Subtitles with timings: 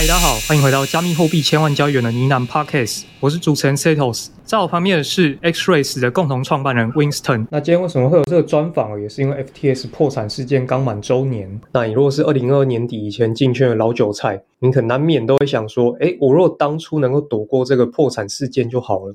[0.00, 7.48] 嗨，大家好，欢迎回到加密货币千万交易员的呢喃 Podcast，我是主持人 Setos，在我旁边的是 Xrays 的共同创办人 Winston。
[7.50, 9.02] 那今天为什么会有这个专访？
[9.02, 11.60] 也是因为 FTS 破产事件刚满周年。
[11.72, 19.12] 那你如果是二零二二年底以前进圈的老韭菜，你可能难免都会想说，哎，我如果当初能够躲过这个破产事件就好了。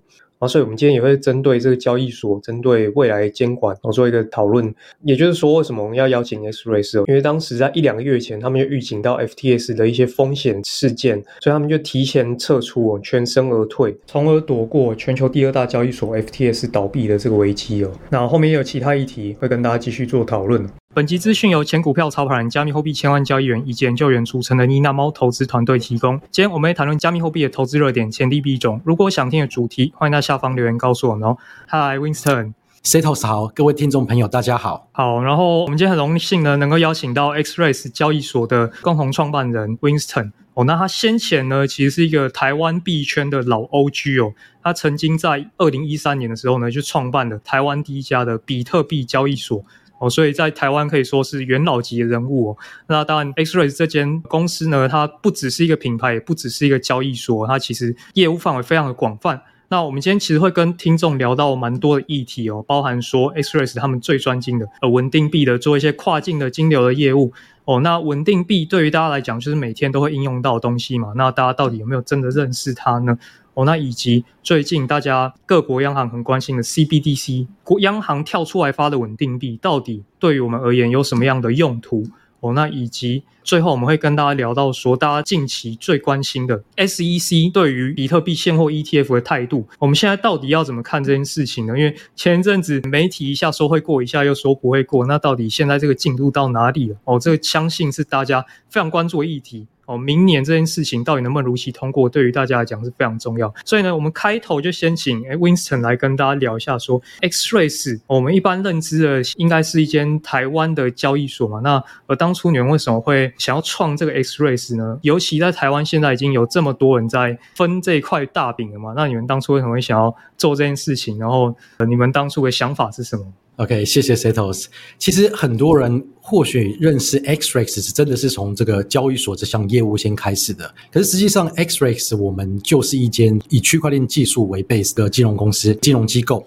[0.47, 4.73] 所以，我们今天也会针对这个交易所，针对未来监管，然后做一个讨论。
[5.03, 7.05] 也就是说，为什么我们要邀请 XREX？
[7.07, 17.91] 因为当时在一两个月前，他们就预警到 FTS 的一些风险事件，所以他们就提前撤出，全身而退，从而躲过全球第二大交易所 FTS 倒闭的这个危机哦。
[18.09, 20.67] 那后面也有其他议题会跟大家继续做讨论。
[20.95, 26.19] 本集资讯由前股票操盘人、加密货币千万交易员以及研究员组成的妮娜猫投资团队提供。
[26.29, 28.79] 今天我们会谈论加密货币的投资热点、潜力币种。
[28.85, 31.35] 如果想听的主题，欢迎在下方留言告诉我们哦。
[31.67, 34.87] Hi Winston，Setos 好，各位听众朋友大家好。
[34.91, 40.31] 好，然后我们今天很荣幸呢，能够邀请到 XREX 交易所的共同创办人 Winston。
[40.53, 44.35] 哦，那他先前呢，其实是一个台湾币圈的老 OG 哦。
[44.61, 49.65] 他曾经在二零一三年的时候呢，就创办了台湾第一家的比特币交易所。
[50.03, 52.57] 哦，所以在台湾可以说是元老级的人物哦。
[52.87, 59.41] 那当然，XREX 这间公司呢，它不只是一个品牌，也不只是一个交易所，它其实业务范围非常的广泛。
[59.69, 67.31] 那我们今天其实会跟听众聊到蛮多的议题哦，包含说 XREX 他们最专精的呃稳定币的做一些跨境的金流的业务
[67.65, 67.79] 哦。
[67.79, 71.13] 那稳定币对于大家来讲，就是每天都会应用到的东西嘛。
[71.15, 73.17] 那大家到底有没有真的认识它呢？
[73.53, 82.05] 哦，那以及最近大家各国央行很关心的 CBDC，国央行跳出来发的稳定币，到底对于我们而言有什么样的用途？
[82.39, 91.77] 哦，那以及最后我们会跟大家聊到说，大家近期最关心的 SEC 对于比特币现货 ETF 的态度，我们现在到底要怎么看这件事情呢？
[91.77, 96.97] 因为前一阵子媒体一下说会过，一下又说不会过，那到底现在这个进度到哪里了？
[97.05, 99.67] 哦，这个相信是大家非常关注的议题。
[99.85, 103.53] 哦，明年这件事情到底能不能如期通过，对于大家来讲是非常重要。
[103.65, 111.59] 所以呢，我们开头就先请诶 Winston 来跟大家聊一下，说 x race 我们一般认知的应该是一间台湾的交易所嘛。
[111.59, 114.97] 那而当初你们为什么会想要创这个 x race 呢？
[115.01, 118.93] 尤其在台湾现在已经有这么多人在分这一块大饼了嘛。
[118.95, 121.17] 那你们当初为什么会想要做这件事情？
[121.19, 123.25] 然后呃你们当初的想法是什么
[123.57, 124.65] ？OK，谢谢 Setos。
[124.97, 130.73] 其实很多人或许认识 XREX 是真的是从这个交易所这项业务先开始的。
[130.91, 136.45] 可是实际上，XREX 我们就是一间以区块链技术为 base 的金融公司、金融机构。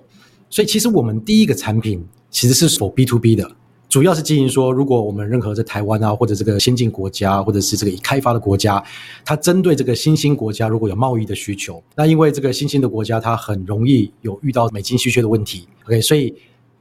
[0.49, 3.51] 所以其实我们第一个产品其实是 for B to B 的，
[3.89, 8.83] 主要是经营说，如果我们任何在台湾啊，或者这个先进国家，或者是这个已开发的国家，
[9.25, 15.67] 它针对这个新兴国家如果有贸易的需求，那因为这个新兴的国家它很容易有遇到美金稀缺的问题。
[15.85, 16.33] OK，所以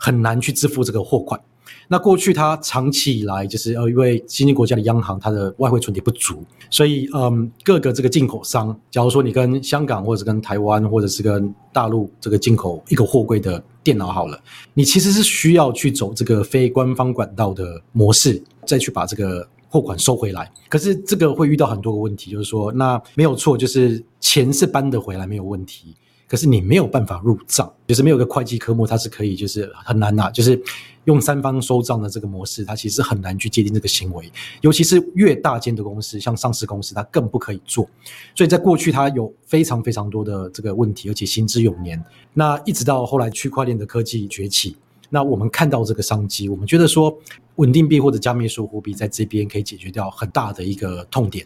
[0.05, 1.39] 很难去支付这个货款。
[1.87, 14.39] 那过去它长期以来就是呃，因为新兴国家的央行它的外汇存底不足，所以嗯，各个这个进口商，假如说你跟香港或者跟台湾或者是跟大陆这个进口一个货柜的电脑好了，
[14.75, 20.51] 你其实是需要去走这个非官方管道的模式，再去把这个货款收回来。
[20.69, 25.95] 可是这个会遇到很多个问题，就是说那没有错，就是钱是搬得回来没有问题。
[26.27, 30.59] 可是你没有办法入账，就是没有个会计科目，它是可以，就是很难呐，就是
[31.03, 34.31] 用三方收账的这个模式，它其实很难去界定这个行为，
[34.61, 37.87] 尤其是越大间的公司，像上市公司，它更不可以做。
[38.33, 42.03] 所以在过去，它有非常非常多的这个问题，而且行之有年。
[42.33, 44.75] 那一直到后来区块链的科技崛起，
[45.11, 47.15] 那我们看到这个商机，我们觉得说
[47.57, 51.45] 稳定币或者加密数货币在这边可以解决掉很大的一个痛点。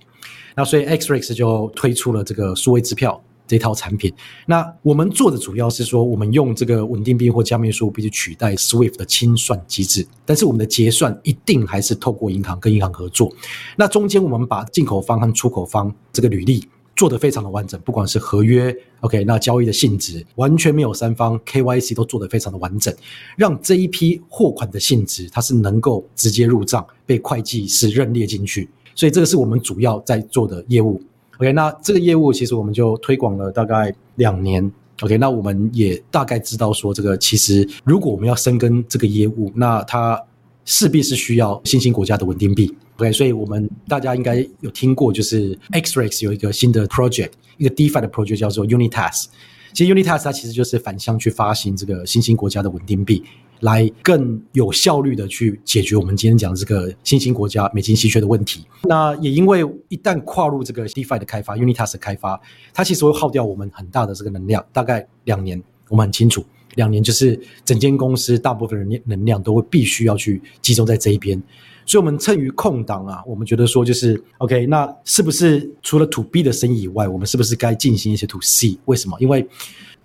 [0.56, 3.22] 那所以 XREX 就推出了这个数位支票。
[3.50, 4.14] 这套产品，
[4.46, 13.34] 那我们做的主要是说，我们用这个稳定币或加密数货币去取代 SWIFT 的清算机制，但是我们的结算一定还是透过银行跟银行合作。
[13.76, 16.64] 那中间我们把进口方和出口方这个履历
[16.96, 22.94] 做得非常的完整，不管是合约，OK，那交易的性质完全没有三方 KYC 都做得非常的完整，
[23.36, 28.70] 让这一批货款的性质它是能够直接入账，被会计师认列进去。
[28.94, 31.02] 所以这个是我们主要在做的业务。
[31.40, 34.70] OK，那这个业务其实我们就推广了大概两年。
[35.02, 40.22] OK，那我们也大概知道说，这个其实如果我们要深耕这个业务，那它
[40.66, 42.76] 势必是需要新兴国家的稳定币。
[42.98, 49.28] OK，所以我们大家应该有听过，就是 XREX 有一个新的 project，一个 DeFi 的 project 叫做 Unitas。
[49.72, 53.24] 其实 Unitas 它其实就是反向去发行这个新兴国家的稳定币。
[53.62, 58.66] 来更有效率的去解决我们今天讲的这个新兴国家美金稀缺的问题。
[58.84, 62.40] 那也因为一旦跨入这个 DeFi 的开发，Unitas 的开发，
[62.74, 65.62] 它其实会耗掉我们很大的这个能量，大概两年。
[65.90, 66.46] 我们很清楚，
[66.76, 71.42] 两年就是整间公司大部分人能量都会必须要去集中在这一边。
[71.84, 78.78] 所以，我们趁于空档啊，我们觉得说就是 OK，那是不是除了 To B 的生意以外，我们是不是该进行一些 To C？
[78.86, 79.18] 为什么？
[79.20, 79.48] 因为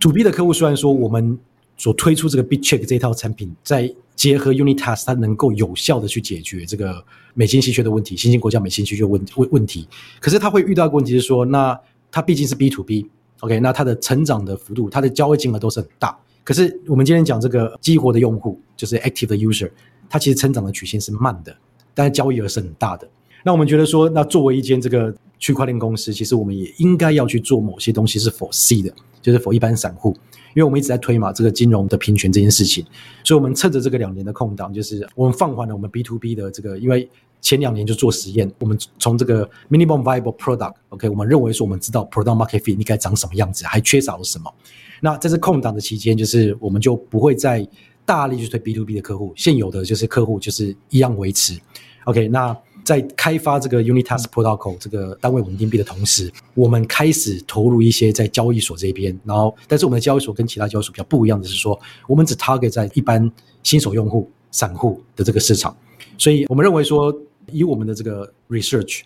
[0.01, 1.39] To B 的客户虽然说我们
[1.77, 7.05] 所推出这个 BitCheck 这一套产品，再结合 Unitas，它能够有效的去解决这个
[7.35, 9.89] 美金稀缺的问题，新兴国家美金稀缺问问问题。
[10.21, 11.79] 可是它会遇到一个问题是说，那
[12.13, 16.17] 它毕竟是 B to B，OK，那它的成长的幅度，它的交易金额都是很大。
[16.45, 19.71] 可是我们今天讲这个激活的用户，就是 Active 的 User，
[20.09, 21.57] 它其实成长的曲线是慢的，
[21.93, 23.09] 但是交易额是很大的。
[23.43, 30.17] 那我们觉得说，那作为一间这个区块链公司，其实我们也应该要去做某些东西是 For C 的，就是 For 一般散户。
[30.55, 32.85] 因为我们一直在推嘛，这个金融的平权这件事情，
[33.23, 37.09] 所以我们趁着这个两年的空档，就是我们放缓了我们 B to B 的这个，因为
[37.41, 44.53] 前两年就做实验，我们从这个 minimum viable product，OK，我们认为说我们知道 product market fit 应该长什么样子，还缺少了什么。
[45.01, 47.67] 那在这空档的期间，就是我们就不会再
[48.05, 51.59] 大力去推 B to B 的客户，现有的就是客户就是一样维持
[52.05, 52.57] ，OK，那。
[52.85, 59.19] 在开发这个 Unitas Protocol 这个单位稳定币的同时，我们开始投入一些在交易所这边。
[59.25, 63.29] 然后，但是我们的交易所跟其他交易所比较不一样的是说，我们只 target 在一般
[63.63, 65.75] 新手用户、散户的这个市场。
[66.19, 67.13] 所以我们认为说，
[67.51, 69.01] 以我们的这个 research，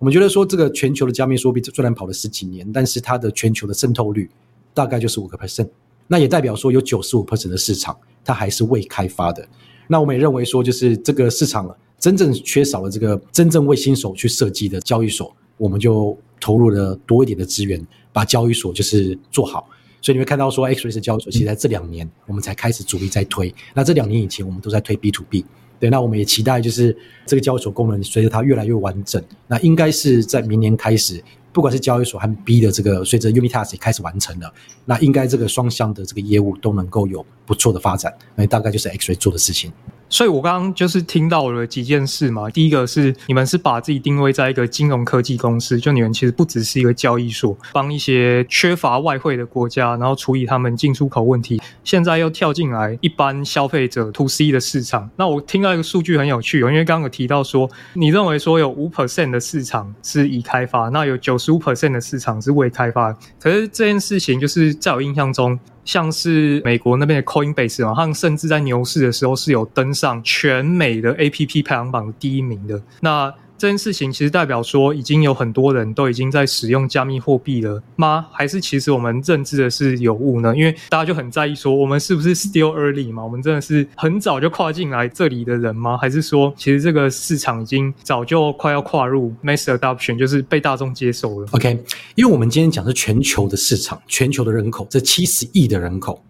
[0.00, 4.28] 我们觉得说，这个全球的加密货币虽然跑了十几年，但是它的全球的渗透率
[4.74, 5.68] 大概就是五个 percent。
[6.08, 9.46] 那也代表说，有九十五 percent 的市场它还是未开发的。
[9.86, 11.72] 那我们也认为说，就是这个市场。
[12.00, 19.68] 真正缺少了这个真正为新手去设计的交易所，我们就投入了多一点的资源，把交易所就是做好。
[20.02, 23.54] 所以你会看到说，XREX 交易所其实在这两年我们才开始主力在推。
[23.74, 25.44] 那这两年以前我们都在推 B to B。
[25.78, 34.52] 对，那我们也期待就是这个交易所功能随着它越来越完整，那应该是在明年开始，不管是交易所和 B 的这个随着 Unitas 也开始完成了，
[34.84, 38.14] 那应该这个双向的这个业务都能够有不错的发展。
[38.34, 39.72] 那大概就是 XREX 做的事情。
[40.12, 42.50] 所以，我刚刚就是听到了几件事嘛。
[42.50, 51.62] 第一个是你们是把自己定位在一个金融科技公司，就你们其实不只是一个交易所，帮一些缺乏外汇的国家，然后处理他们进出口问题。
[51.84, 55.08] 现在又跳进来一般消费者 To C 的市场。
[55.14, 63.16] 那我听到一个数据很有趣哦，因为刚刚有提到说，你认为说有五 percent 的市场是已开发，那有九十五 percent 的市场是未开发。
[63.38, 65.56] 可是这件事情就是在我印象中。
[65.84, 72.80] 像是美国那边的 Coinbase 嘛，他们甚至在牛市的时候是有登上全美的 APP 排行榜第一名的。
[73.00, 78.26] 那这件事情其实代表说，已经有很多人都已经在使用加密货币了吗？
[78.32, 80.56] 还是其实我们认知的是有误呢？
[80.56, 83.22] 因为大家就很在意说，我们是不是 still early 嘛？
[83.22, 85.94] 我们真的是很早就跨进来这里的人吗？
[85.98, 91.78] 还是说，其实这个市场已经早就快要跨入 mass adoption，就是被大众接受了？OK，
[92.14, 96.24] 因为我们今天讲的是全球的市场，全球的人口，这七十亿的人口。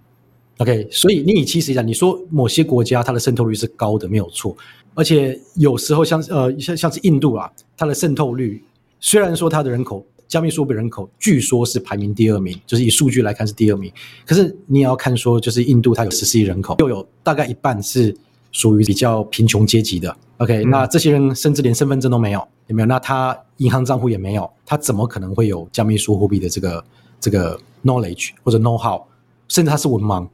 [0.58, 4.54] OK，所以你以七十亿来，你说某些国家它的渗透率是高的，没有错。
[5.00, 8.62] 而且有时候像呃像像是印度啊，它的渗透率
[9.00, 13.90] 虽然说它的人口加密货币人口据说是排名第二名，就是以数据来看是第二名，
[14.26, 18.14] 可是你也要看说，就是印度它有十四亿人口，又有大概一半是
[18.52, 20.14] 属于比较贫穷阶级的。
[20.36, 22.86] OK，嗯，那这些人甚至连身份证都没有，有没有？
[22.86, 26.84] 那他银行账户也没有，他怎么可能会有加密数货币的这个
[27.18, 29.00] 这个 knowledge 或者 know how？
[29.48, 30.28] 甚至他是文盲。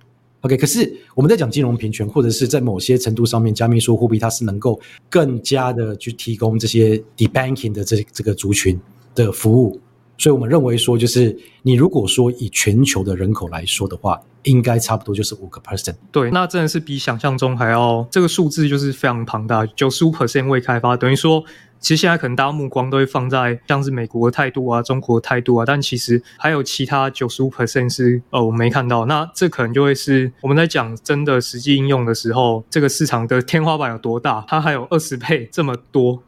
[0.46, 8.80] OK，可是我们在讲金融平权，或者是在某些程度上面，加密数货币它是能够更加的去提供这些 debanking 的这这个族群
[9.12, 9.80] 的服务，
[10.18, 15.96] 所以我们认为说，就是你如果说以全球的人口来说的话，应该差不多就是五个 percent。
[16.10, 21.44] 对，那真的是比想象中还要这个数字就是非常庞大，九十五 percent 未开发，等于说。
[21.78, 29.04] 其实现在可能大家目光都会放在像是美国的态度啊、中国的态度啊，但其实还有其他九十五 percent 是呃我没看到。
[29.04, 34.42] 那这可能就会是我们在讲真的实际应用的时候，这个市场的天花板有多大？
[34.48, 36.22] 它还有二十倍这么多。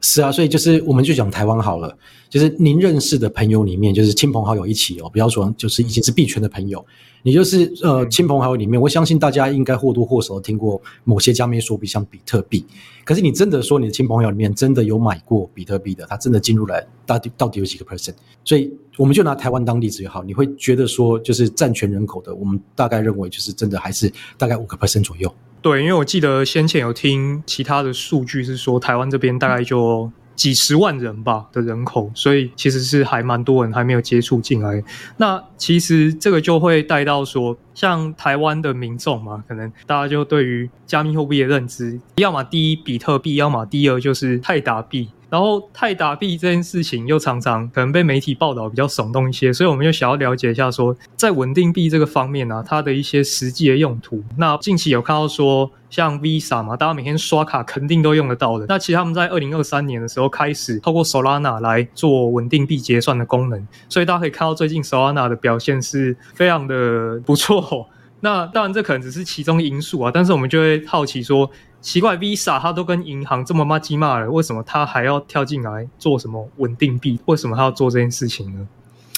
[0.00, 1.96] 是啊，所以就是我们就讲台湾好了，
[2.30, 6.84] 就是您认识的朋友里面，就是亲朋好友一起哦，不要说就是已经是币圈的朋友，
[7.22, 12.64] 你就是呃亲朋好友里面，我相信大家应该或多或少听过某些加密货币，像比特币。
[13.04, 18.14] 可是你真的说你的亲朋好友里面真的有买过比特币的，他真的进入来到底到底有几个 percent？
[18.44, 25.34] 所以我们就拿台湾当例子也好，你会觉得说就是占全人口的，我们大概认为就是真的还是大概五个 percent 左右。
[25.60, 34.80] 对，因为我记得先前有听其他的数据是说，台湾这边大概就几十万人吧的人口，所以其实是还蛮多人还没有接触进来。
[35.16, 45.08] 那其实这个就会带到说，像台湾的民众嘛，可能大家就对于加密货币的认知，要么第一比特币，要么第二就是泰达币。
[45.30, 54.24] 然后泰达币这件事情又常常可能被媒体报道比较耸动一些，所以我们就想要了解一下说，在稳定币这个方面呢、啊，它的一些实际的用途。
[54.38, 58.64] 那近期有看到说，像 Visa 嘛，大家每天刷卡肯定都用得到的。
[58.68, 67.86] 那其实他们在二零二三年的时候开始透过 Solana 来做稳定币结算的功能，所以大家可以看到最近 Solana 的表现是非常的不错。
[68.20, 71.50] 那当然这可能只是其中因素啊，但是我们就会好奇说。
[71.80, 77.18] 奇怪，Visa 他都跟银行这么骂鸡骂了，为什么他还要跳进来做什么稳定币？
[77.26, 78.66] 为什么他要做这件事情呢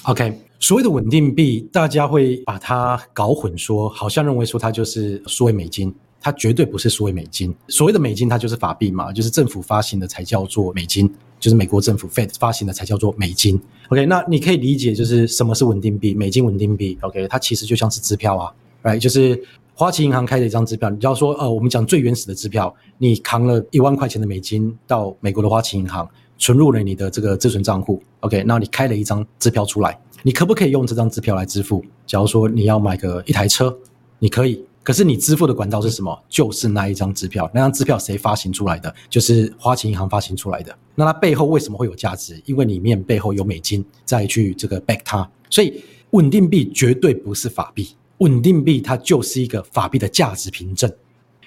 [0.02, 7.54] ？OK，所谓的稳定币，大家会把它搞混说，说好像认为说它就是数位美金，它绝对不是数位美金。
[7.68, 13.58] 所谓的美金，它就是法币嘛，就是政府发行的才叫做美金，就是美国政府 Fed 发行的才叫做美金。
[13.88, 16.14] OK，那你可以理解就是什么是稳定币？
[16.14, 18.52] 美金稳定币，OK，它其实就像是支票啊
[18.82, 19.42] ，Right，就是。
[19.80, 26.06] 花旗银行开的一张支票，你就要说，呃，我们讲最原始的支票，你扛了一万块钱的美金到美国的花旗银行，
[26.36, 31.82] 存入了你的这个自存账户，OK，那你开了一张支票出来，你可不可以用这张支票来支付？
[32.06, 33.74] 假如说你要买个一台车，
[34.18, 36.14] 你可以，可是你支付的管道是什么？
[36.28, 38.94] 就是那一张支票，那张支票谁发行出来的？
[39.08, 40.76] 就是花旗银行发行出来的。
[40.94, 42.38] 那它背后为什么会有价值？
[42.44, 47.88] 因为里面背后有美金再去这个 back 它，所以稳定币绝对不是法币。
[48.20, 50.90] 稳定币它就是一个法币的价值凭证，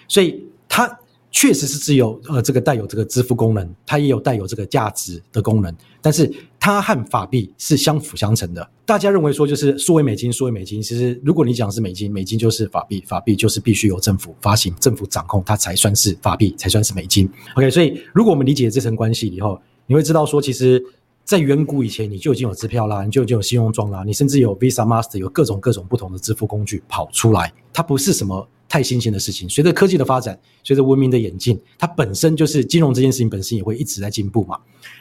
[0.08, 1.00] 所以它
[1.32, 8.70] 确实是只有呃这个带有这个支付功能，它也有带有这个价值的功能，但是它和法币是相辅相成的。
[8.86, 17.28] 大家认为说就是数位美金，数位美金，其实如果你讲是美金，美金就是法币，法币就是必须由政府发行、政府掌控，它才算是法币，才算是美金。
[17.56, 20.84] OK，所以如果我们理解这层关系以后，你会知道说其实。
[21.26, 27.54] 在远古以前，你就已经有支票啦，你就已经有信用状啦，你甚至有 Visa、Master，有各种各种不同的支付工具跑出来。
[27.72, 29.48] 它不是什么太新鲜的事情。
[29.48, 34.60] 随着科技的发展，随着文明的演进，它本身就是金融这件事情本身也会一直在进步嘛。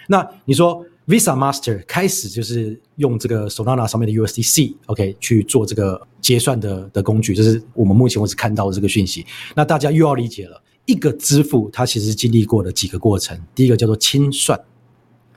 [0.09, 9.26] 那你说 Visa、Master 开始就是用这个 Solana 上面的 USDC，OK 去做这个结算的的工具，这是我们目前为止看到的这个讯息。
[9.57, 14.59] 那大家又要理解了，一个支付它其实经历过的几个过程，第一个叫做清算。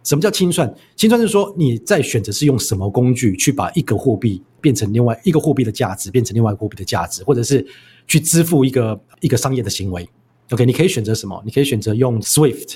[0.05, 0.73] 什么叫清算？
[0.95, 7.65] 清算是说你在选择是用什么工具去把一个货币变成另外一个货币的价值，变成另外一个货币的价值，或者是
[8.07, 10.07] 去支付一个一个商业的行为。
[10.51, 11.41] OK，你可以选择什么？
[11.43, 12.75] 你可以选择用 Swift，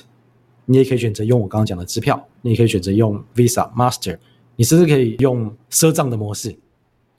[0.65, 4.17] 你也可以选择用我刚刚讲的支票，你也可以选择用 Visa、Master，
[4.55, 6.55] 你甚至可以用赊账的模式。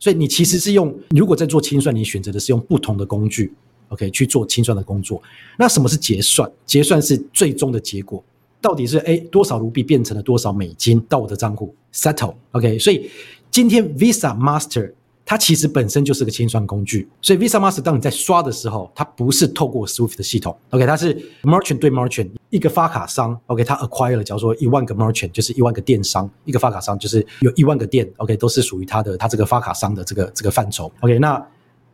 [0.01, 3.53] 所以你其实是用，如果在做清算，你选择的是用不同的工具
[3.91, 5.23] ，OK 去做清算的工作。
[5.57, 6.51] 那什么是结算？
[6.67, 8.25] 结算是最终的结果。
[8.61, 12.79] 到底是诶多少卢比变成了多少美金到我的账户 settle，OK？
[12.79, 13.11] 所以
[13.51, 14.93] 今天 Visa Master
[15.25, 20.85] 它其实本身就是个清算工具，所以 Visa Master 当你在刷的时候，它不是透过 Swift 的系统，OK？
[20.87, 23.63] 它是 Merchant 对 Merchant 一个发卡商，OK？
[23.63, 28.37] 它 acquire 了，假如说一万个 Merchant 就是一万个电商，一个发卡商就是有一万个店，OK？
[28.37, 31.19] 都是属于它的它这个发卡商的这个这个范畴，OK？
[31.21, 31.41] 那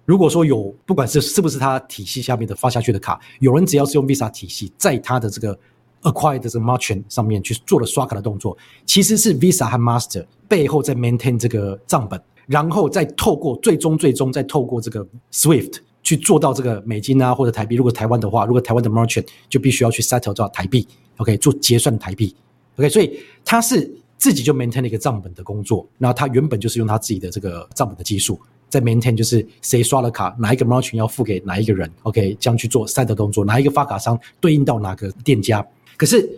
[0.07, 5.59] 如果说有不管是是不是它体系下面的发下去的卡，有人只要是用 Visa 体系，在它的这个
[6.03, 17.75] Acquired 这个 Merchant 上面去做了刷卡的动作，其实是 Visa 和 Master 背后在 maintain 这个账本，然后再透过最终最终再透过这个 Swift 去做到这个美金啊或者台币。
[17.75, 20.87] 如果台湾的话，如果台湾的 Merchant 就必须要去 settle 到台币
[21.17, 22.33] ，OK 做结算台币
[22.77, 25.85] ，OK 所以他是自己就 maintain 了一个账本的工作。
[25.99, 28.39] 那他原本就是用他自己的这个账本的技术
[28.69, 35.67] 在 maintain，就是谁刷了卡，哪一个 Merchant 要付给哪一个人，OK 将去做 settle 动作，哪一个发卡商对应到哪个店家。
[35.97, 36.29] 可是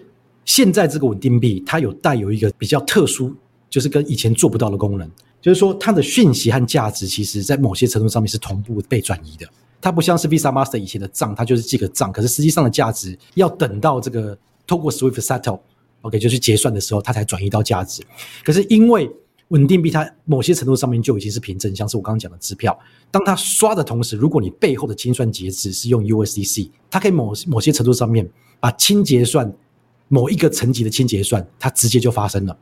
[0.45, 3.35] 现在这个稳定币，它有带有一个比较特殊，
[3.69, 5.11] 就是跟以前做不到的功能，
[5.43, 9.47] 就是说它的讯息和价值，其实在某些程度上面是同步被转移的。
[9.81, 14.37] 它不像是 Visa、Master 以前的账，它就是记个账，可是实际上的价值要等到这个
[14.67, 18.03] 透过 Swift Settle，OK，就是结算的时候，它才转移到价值。
[18.43, 19.11] 可是因为
[19.49, 22.79] 稳定币它某些程度上面就已经是凭证，像是我刚刚讲的支票，
[23.11, 28.29] 当它刷的同时，如果你背后的清算节制是用 USDC，它可以某某些程度上面。
[28.61, 29.53] 把清结算
[30.09, 32.57] 某一个层级的清结算，它直接就发生了，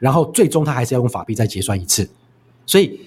[0.00, 2.08] 然后最终它还是要用法币再结算一次，
[2.64, 3.00] 所以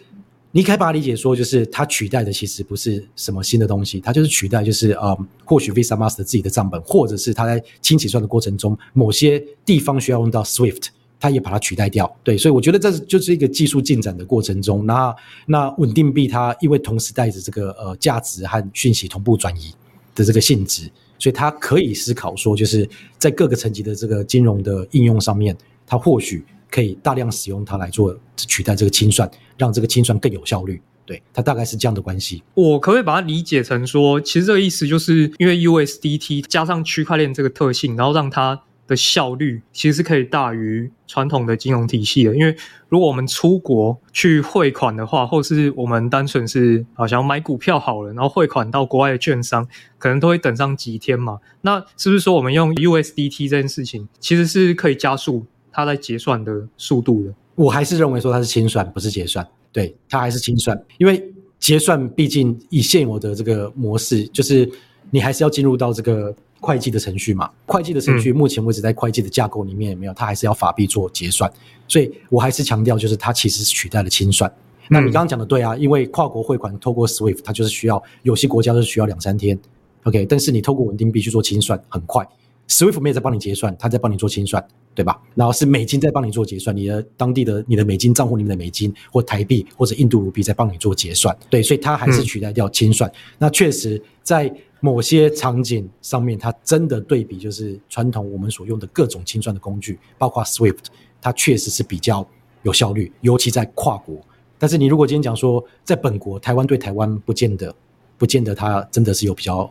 [0.51, 10.87] 你可以把它理解说，就是它取代的其实不是什么新的东西，它就是取代，就是呃、或许 Visa Master 自己的账本，或者是它在清结算的过程中，某些地方需要用到 Swift，
[11.19, 12.11] 它也把它取代掉。
[12.23, 19.71] 对，所以我觉得这就是一个技术进展的过程中，那那稳定币它因为同时带着这个呃价值和讯息同步转移
[20.15, 26.43] 的这个性质，所以他可以思考说，就是在各个层级的这个金融的应用上面，他或许。
[26.71, 30.79] 可以大量使用它来做取代这个清算，让这个清算更有效率。
[31.03, 32.43] 对，它大概是这样的关系。
[32.53, 42.35] 我可不可以把它理解成说，其实这个意思就是因为 USDT 加上区块链这个特性，然后让它的效率其实是可以大于传统的金融体系的。
[42.35, 42.53] 因为
[42.89, 49.65] 如果我们出国去汇款的话，或是我们单纯是好像买股票好了，然后汇款到国外的券商，
[49.97, 51.37] 可能都会等上几天嘛。
[51.61, 55.45] 那是不是说我们用 USDT 这件事情，其实是可以加速？
[55.71, 59.47] 它在结算的速度的，我还是认为说它是清算，不是结算。
[59.71, 61.23] 对，它还是清算，因为
[61.59, 64.69] 结算毕竟以现有的这个模式，就是
[65.09, 67.49] 你还是要进入到这个会计的程序嘛。
[67.65, 71.51] 会计的程序目前为止在会计的架构里面也没有，它还是要法币做结算。
[71.87, 74.51] 所以我还是强调，就是它其实是取代了清算。
[74.89, 79.57] 那你刚刚讲的对啊，因为跨国汇款透过 SWIFT，它就是需要有些国家都是需要两三天
[80.03, 82.27] ，OK，但是你透过稳定币去做清算很快。
[82.67, 84.63] SWIFT 没有在帮你结算，它在帮你做清算，
[84.93, 85.19] 对吧？
[85.33, 93.09] 然后是美金在帮你做结算，你的当地的你的美金账户里面的美金或台币或者印度卢比在帮你做结算，对，所以它还是取代掉清算。
[93.09, 100.85] 嗯、那确实在某些场景上面，它真的对比就是传统我们所用的各种清算的工具，包括 SWIFT，
[101.21, 102.27] 它确实是比较
[102.63, 104.17] 有效率，尤其在跨国。
[104.57, 107.73] 但是你如果今天讲说在本国台湾对台湾，不见得
[108.17, 109.69] 不见得它真的是有比较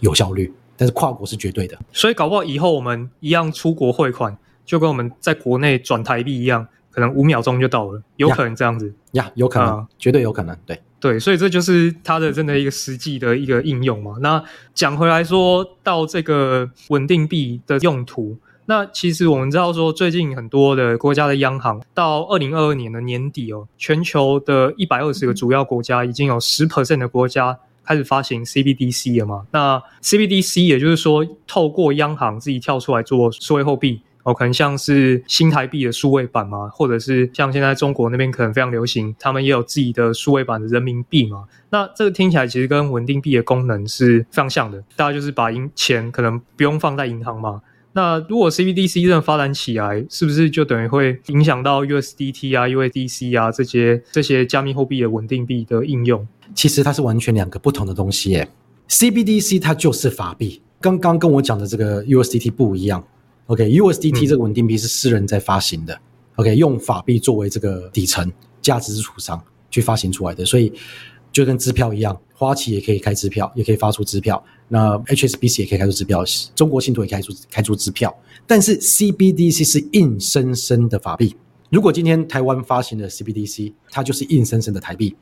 [0.00, 0.52] 有效率。
[0.78, 14.16] 但是跨国是绝对的，所以搞不好以后我们一样出国汇款，就跟我们在国内转台币一样，可能五秒钟就到了，有可能这样子呀，有可能，绝对有可能，对对，所以这就是它的真的一个实际的一个应用嘛。
[14.20, 14.42] 那
[14.74, 18.36] 讲回来说到这个稳定币的用途，
[18.66, 27.58] 那其实我们知道说，最近很多的国家的央行到二零二二年的年底哦，全球的一百二十个主要国家已经有十 percent 的国家。
[27.88, 29.46] 开始发行 CBDC 了嘛？
[29.52, 41.44] 那 CBDC 也就是说，透过央行自己跳出来做数位货币哦，可能像是新台币的数位版嘛，或者是像现在中国那边可能非常流行，他们也有自己的数位版的人民币嘛。
[41.70, 47.62] 那这个听起来其实跟稳定币的功能是非常像的，大家就是把银钱可能不用放在银行嘛。
[47.92, 56.26] 那如果 CBDC 真的发展起来，是不是就等于会影响到 USDT 啊、USDC 啊这些这些加密货币的稳定币的应用？
[56.52, 58.48] 其实它是完全两个不同的东西耶。
[58.88, 63.02] CBDC 它就是法币，刚刚跟我讲的这个 USDT 不一样。
[63.46, 65.94] OK，USDT、okay, 这个稳定币是私人在发行的。
[65.94, 66.00] 嗯、
[66.36, 68.30] OK，用法币作为这个底层
[68.60, 70.72] 价值储藏去发行出来的，所以
[71.30, 74.42] 就跟支票一样，花旗也可以开支票，也可以发出支票。
[74.68, 76.24] 那 HSBC 也可以开出支票，
[76.56, 78.12] 中国信托也开出开出支票。
[78.48, 81.36] 但是 CBDC 是硬生生的法币。
[81.70, 85.14] 如果今天台湾发行的 CBDC，它就是硬生生的台币。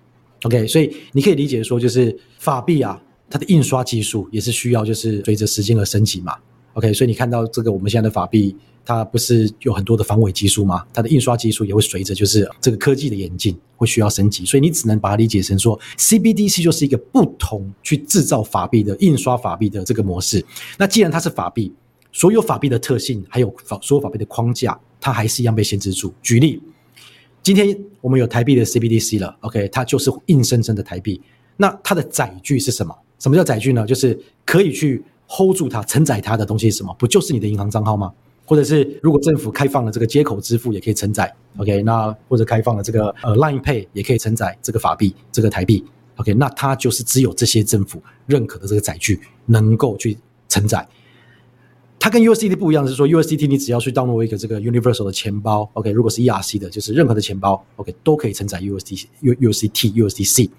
[0.44, 6.34] OK，所以你可以理解说，就是法币啊，它的印刷技术也是需要，就是随着时间而升级嘛。
[6.74, 10.84] OK，所以你看到这个我们现在的法币，它不是有很多的防伪技术吗？
[10.92, 14.44] 它的印刷技术也会随着就是这个科技的演进，会需要升级。
[14.44, 20.44] 所以你只能把它理解成说，CBDC 就是一个不同去制造法币的印刷法币的这个模式。
[20.76, 21.72] 那既然它是法币，
[22.12, 26.12] 所有法币的特性还有法所有法币的框架，它还是一样被限制住。
[26.22, 26.60] 举例。
[27.42, 31.20] 今天我们有台币的 CBDC 了，OK，它就是硬生生的台币。
[31.58, 32.96] 那它的载具是什么？
[33.18, 33.86] 什么叫载具呢？
[33.86, 35.02] 就是可以去
[35.34, 36.94] hold 住它、承载它的东西是什么？
[36.98, 38.12] 不就是你的银行账号吗？
[38.46, 45.82] 或者是如果政府开放了这个接口支付，也可以承载，OK，那或者开放了这个呃 Line Pay，也可以承载这个法币、这个台币
[46.16, 50.86] ，OK，那它就是只有这些政府认可的这个载具能够去承载。
[51.98, 60.50] 它跟 USDT 不一样的，是说 USDT 你只要去 download 一个这个 universal 的钱包，OK，如果是 ERC 的，就是任何的钱包，OK，都可以承载 USDT、USDT、USDC。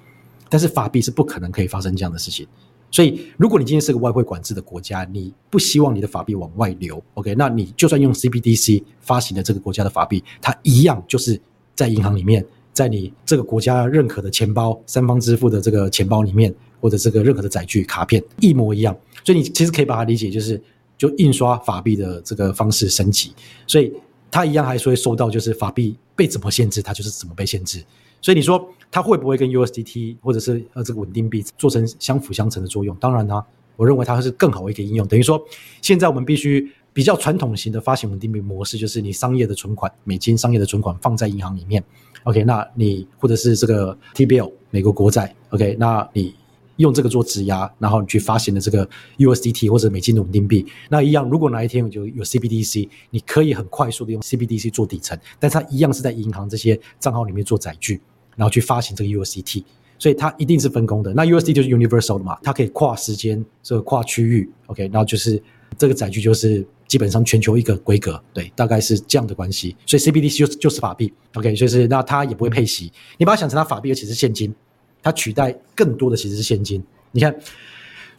[0.49, 2.47] 但是法币是不可能可以发生这样的事情。
[2.91, 11.39] 所以，如果你今天是个外汇管制的国家，你不希望你的法币往外流，OK，那你就算用 CBDC 发行的这个国家的法币，它一样就是
[11.75, 18.95] 在银行里面，在你这个国家认可的钱包、三方支付的这个钱包里面，或者这个任何的载具、卡片一模一样。
[19.23, 20.61] 所以，你其实可以把它理解就是。
[20.97, 23.33] 就印刷法币的这个方式升级，
[23.67, 23.91] 所以
[24.31, 27.83] 它一样还是会受到，就是法币被怎么限制，它就是怎么被限制。
[28.25, 32.95] 所以你说它会不会跟 USDT 或者是呃这个稳定币做成相辅相成的作用？
[32.95, 33.39] 当然呢、
[33.75, 35.07] 我认为它是更好的一个应用。
[35.07, 35.39] 等于说，
[35.79, 41.83] 现在我们必须比较传统型的发行稳定币模式，就是你商业的存款，美金商业的存款放在银行里面
[42.23, 46.33] ，OK，那你或者是这个 TBL 美国国债，OK，那你
[46.77, 58.01] 用这个做质押，然后你去发行的这个 USDT 或者美金的稳定币，那一样，如果哪一天就有 CBDC，你可以很快速的用 CBDC 做底层，但它一样是在银行这些账号里面做载具，
[58.35, 59.63] 然后去发行这个 USDT，
[59.97, 61.13] 所以它一定是分工的。
[61.13, 65.41] 那 USDT 就是 universal 的嘛，它可以跨时间，这个跨区域，OK，然后就是
[65.77, 66.65] 这个载具就是。
[66.87, 69.75] 基本上全球一个规格，对，大概是这样的关系。
[69.87, 72.91] 所以 CBDC 就是就是法币，OK，所以是那它也不会配息。
[73.17, 74.53] 你把它想成它法币，而且是现金，
[75.01, 76.81] 它取代更多的其实是现金。
[77.11, 77.35] 你看，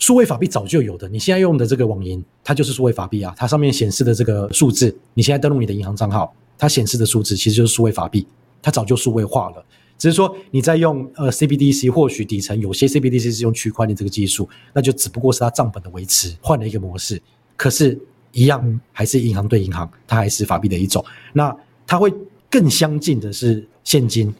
[0.00, 3.32] 数位法币早就有的，你现在用的这个网银，它就是数位法币啊。
[3.36, 8.26] 它上面显示的这个数字，你现在登录你的银行账号，它显示的数字其实就是数位法币，
[8.60, 9.64] 它早就数位化了。
[9.98, 17.20] 只是说你在用呃 CBDC，或许底层有些 CBDC 是用区块链这个技术，那就只不过是它账本的维持换了一个模式，
[17.56, 17.98] 可是。
[18.32, 21.02] 一样还是银行对银行，它还是法币的一种。
[21.32, 21.56] 那
[21.86, 22.12] 它会
[22.50, 24.34] 更相近的是现金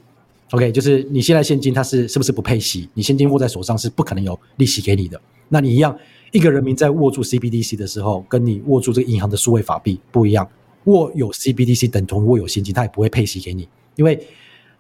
[0.51, 2.87] ，OK，就是你现在现金它是是不是不配息？
[2.93, 5.19] 你现金握在手上是不可能有利息给你的。
[5.49, 5.99] 那你一样，
[6.31, 10.47] 一个人民在握住 CBDC 的时候，跟你握住这个银行的数位法币不一样。
[10.85, 14.23] 握有 CBDC 等同握有现金，它也不会配息给你，因为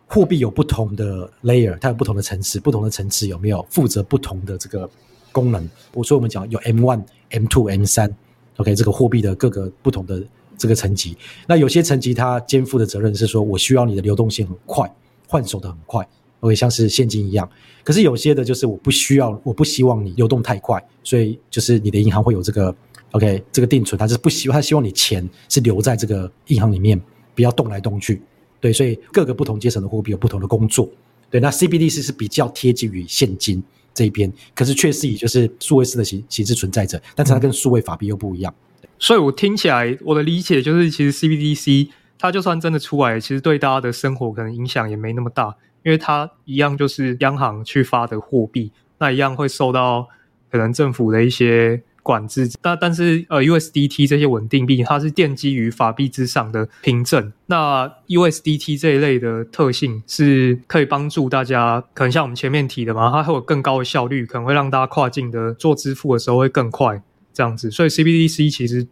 [0.06, 4.88] 货币有不同的 layer，它有不同的层次，不同的层次有没有负责不同的这个
[5.32, 5.68] 功能？
[5.92, 8.14] 我说我们讲有 M one、M two、M 三。
[8.58, 10.22] OK，这个货币的各个不同的
[10.56, 11.14] 这个层级，
[11.46, 14.90] 那有些层级它肩负的责任是说，我需要你的流动性很快，
[15.28, 16.08] 换手的很快
[16.40, 17.46] ，OK，像是现金一样。
[17.84, 22.74] 可是有些的就是我不需要，我不希望你流动太快，所以就是你的银行会有这个
[23.10, 26.98] OK，这个定存，它是不希望，它希望你钱是留在这个银行里面，
[27.34, 28.22] 不要动来动去。
[28.66, 30.90] 对，所以各个不同阶层的货币有不同的工作。
[31.30, 33.62] 对，那 CBDC 是比较贴近于现金。
[33.94, 38.52] 这一边，可是确实以就是数位式的形形式存在着，但是它跟数位法币又不一样。
[38.98, 50.08] 所以我听起来，我的理解就是，其实 CBDC 它就算真的出来，其实对大家的生活可能影响也没那么大，因为它一样就是央行去发的货币，那一样会受到
[50.50, 51.80] 可能政府的一些。
[52.06, 57.32] 管制，但但是呃，USDT 这些稳定币，它是奠基于法币之上的凭证。
[57.46, 67.02] 那 USDT 这一类的特性是可以帮助大家，可能像我们前面提的嘛，它会有更高的效率，可能会让大家跨境的做支付的时候会更快，
[67.34, 67.72] 这样子。
[67.72, 68.86] 所以 CBDC 其实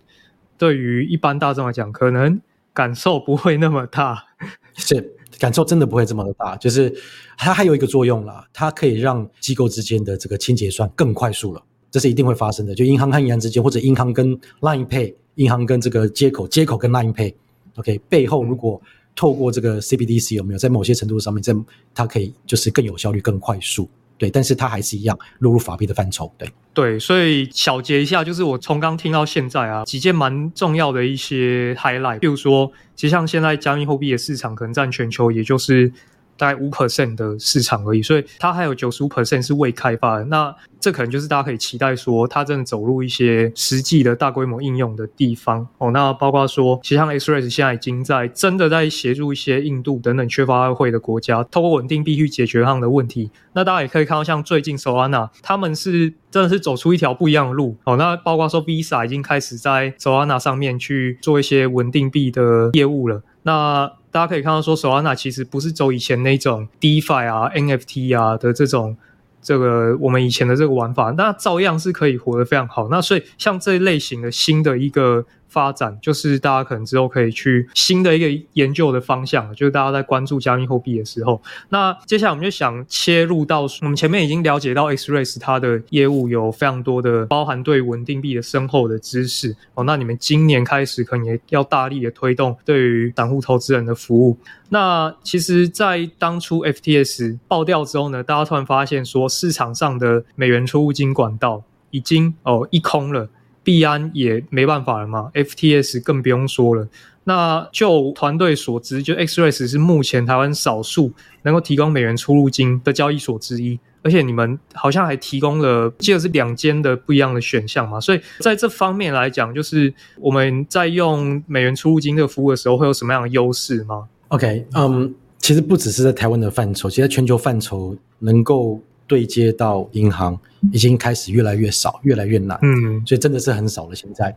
[0.59, 2.40] 对于一般大众来讲，可能
[2.72, 4.24] 感受不会那么大，
[4.74, 6.57] 是感受真的不会这么的大。
[6.57, 6.92] 就是
[7.38, 11.62] 它还有一个作用啦，它可以让机构之间的这个清结算更快速了。
[11.94, 18.83] 这是一定会发生的，就银行和银行之间，或者银行跟 Line Pay，银行跟这个接口，接口跟 Line Pay，OK，背后如果
[19.14, 21.54] 透过这个 CBDC 有没有在某些程度上面，在
[21.94, 35.92] 它可以就是更有效率、更快速，对，但是它还是一样落入法币的范畴，对，对，所以小结一下，就是我从刚听到现在啊，几件蛮重要的一些 highlight，比如说，其实像现在加密货币的市场可能占全球，也就是。
[36.36, 40.24] 大概五 percent 的市场而已，所以它还有九十五 percent 是未开发的。
[40.24, 45.90] 那这可能就是大家可以期待说，它真的走入一些实际的大规模应用的地方哦。
[45.92, 53.30] 那包括说，其实像 XREX 现在已经在真的在协助一些印度等等缺乏外汇的国家，透过稳定币去解决他们的问题。
[53.54, 57.96] 那大家也可以看到，像最近 Solana 他们是真的是走出一条不一样的路哦。
[57.96, 63.22] 那包括说 Visa 已经开始在 Solana 上面去做一些稳定币的业务了。
[63.44, 68.96] 那大家可以看到，说 Solana 其实不是走以前那种 DeFi 啊、NFT 啊的这种
[69.40, 72.88] 这个我们以前的这个玩法，那照样是可以活得非常好。
[72.90, 75.24] 那所以像这一类型的新的一个。
[75.54, 81.40] 发展就是大家可能之后可以去新的一个研究的方向，就是大家在关注加密货币的时候。
[81.68, 89.84] 那接下来我们就想切入到我们前面已经了解到 Xrace 它的业务有非常多的包含对稳定币的深厚的知识哦。
[89.84, 94.36] 那你们今年开始可能也要大力的推动对于散户投资人的服务。
[94.70, 103.28] 那其实，在当初 FTS 爆掉之后呢，大家突然发现说市场上的美元出入金管道已经哦一空了。
[103.64, 106.87] 币安也没办法了嘛，FTS 更不用说了。
[107.24, 111.11] 那就团队所知，就 XREX 是目前台湾少数
[111.42, 117.98] 能够提供美元出入金的交易所之一，而且你们好像还提供了，记得是两间的不一样的选项嘛。
[117.98, 128.79] 所以在这方面来讲，就是我们在用美元出入金这个服务的时候，会有什么样的优势吗？OK，嗯、其实不只是在台湾的范畴，其实在全球范畴能够。
[129.06, 130.38] 对接到银行
[130.72, 133.94] 已经开始越来越少，越来越难，嗯，所以真的是很少了。
[133.94, 134.34] 现在，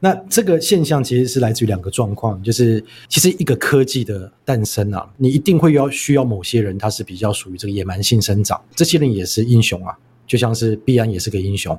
[0.00, 9.96] 那这个现象其实是来自于两个状况，就是其实一个科技的诞生啊，你一定会要需要某些人，他是比较属于这个野蛮性生长，这些人也是英雄啊，
[10.26, 11.78] 就像是必安也是个英雄。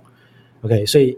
[0.62, 1.15] OK，所以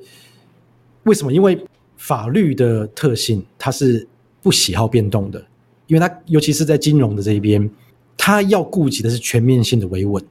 [1.04, 1.32] 为什么？
[1.32, 1.58] 因为
[1.97, 4.06] 法律的特性，它是
[4.41, 5.39] 不喜好变动的，
[5.88, 7.69] 因为它尤其是在金融的这一边，
[8.17, 10.23] 它要顾及的是全面性的维稳，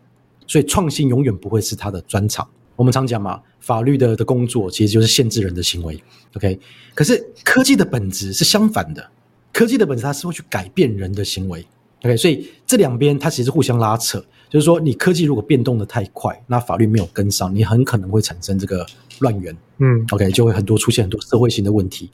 [0.46, 2.48] 所以创新永远不会是他的专长。
[2.76, 6.02] 我们常讲嘛，法律的的工作其实就是限制人的行为
[6.34, 6.58] ，OK？
[6.94, 9.08] 可是科技的本质是相反的，
[9.52, 11.64] 科技的本质它是会去改变人的行为
[12.02, 12.16] ，OK？
[12.16, 14.24] 所以这两边它其实互相拉扯。
[14.50, 18.86] 就是说，你科技如果变动的太快，那法律没有跟上，你很可能会产生这个
[19.18, 19.56] 乱源。
[19.78, 22.08] 嗯，OK，就会很多出现很多社会性的问题。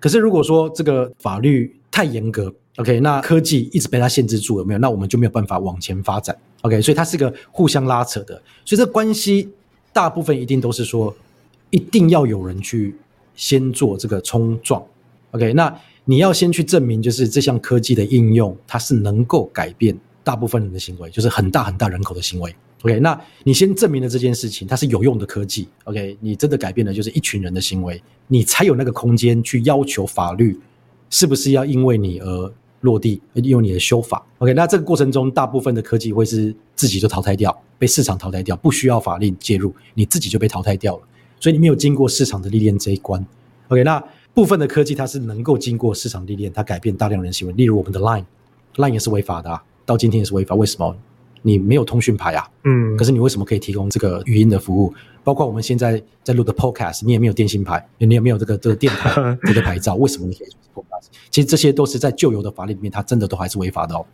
[0.00, 4.78] 可是如果说这个法律太严格，OK，那科技一直被它限制住，有没有？
[4.78, 6.36] 那我们就没有办法往前发展。
[6.62, 8.34] OK，所以它是个互相拉扯的。
[8.64, 9.48] 所以这关系
[9.92, 11.14] 大部分一定都是说，
[11.70, 12.96] 一定要有人去
[13.34, 14.82] 先做这个冲撞。
[15.32, 19.98] OK，那你要先去证明，就是这项科技的应用，它是能够改变。
[20.22, 22.56] 大部分人的行为就是很大很大人口的行为。
[22.80, 25.68] OK，那你先证明了这件事情，它是有用的科技。
[25.84, 30.58] OK，你真的改变了就是一群人的行为，你才有那个空间去要求法律
[31.10, 32.52] 是不是要因为你而
[32.84, 34.24] 落地，利用你的修法。
[34.38, 41.02] OK，那这个过程中，大部分的科技会是自己就淘汰掉，被市场淘汰掉，不需要法令介入，你自己就被淘汰掉了。
[41.40, 43.24] 所以你没有经过市场的历练这一关。
[43.68, 44.02] OK，那
[44.34, 47.54] 部分的科技它是能够经过市场历练，它改变大量人行为。
[47.54, 49.62] 例如我们的 Line，Line 也是违法的啊。
[49.86, 50.94] 到今天也是违法，为什么？
[51.46, 52.48] 你没有通讯牌啊？
[52.62, 54.92] 嗯，可是你为什么可以提供这个语音的服务？
[55.22, 59.10] 包括我们现在在录的 Podcast，你也没有电信牌，你也没有这个这个电台
[59.44, 61.08] 这个牌照，为什么你可以做 Podcast？
[61.30, 64.04] 其实这些都是在旧有的法律里面，它真的都还是违法的哦。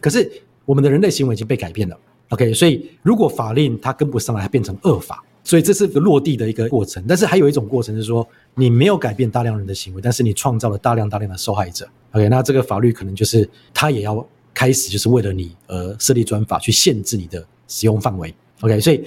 [0.00, 0.30] 可是
[0.64, 1.98] 我们的人类行为已经被改变了
[2.30, 2.54] ，OK？
[2.54, 7.04] 所以如果法令它跟不上来，它变成恶法，所以这是个落地的一个过程。
[7.06, 12.28] 但是还有一种过程是说，你没有改变大量人的行为，但是你创造了大量大量的受害者，OK？
[12.30, 14.26] 那这个法律可能就是它也要。
[14.58, 19.04] 开始就是为了你而设立专法去限制你的使用范围，OK，所以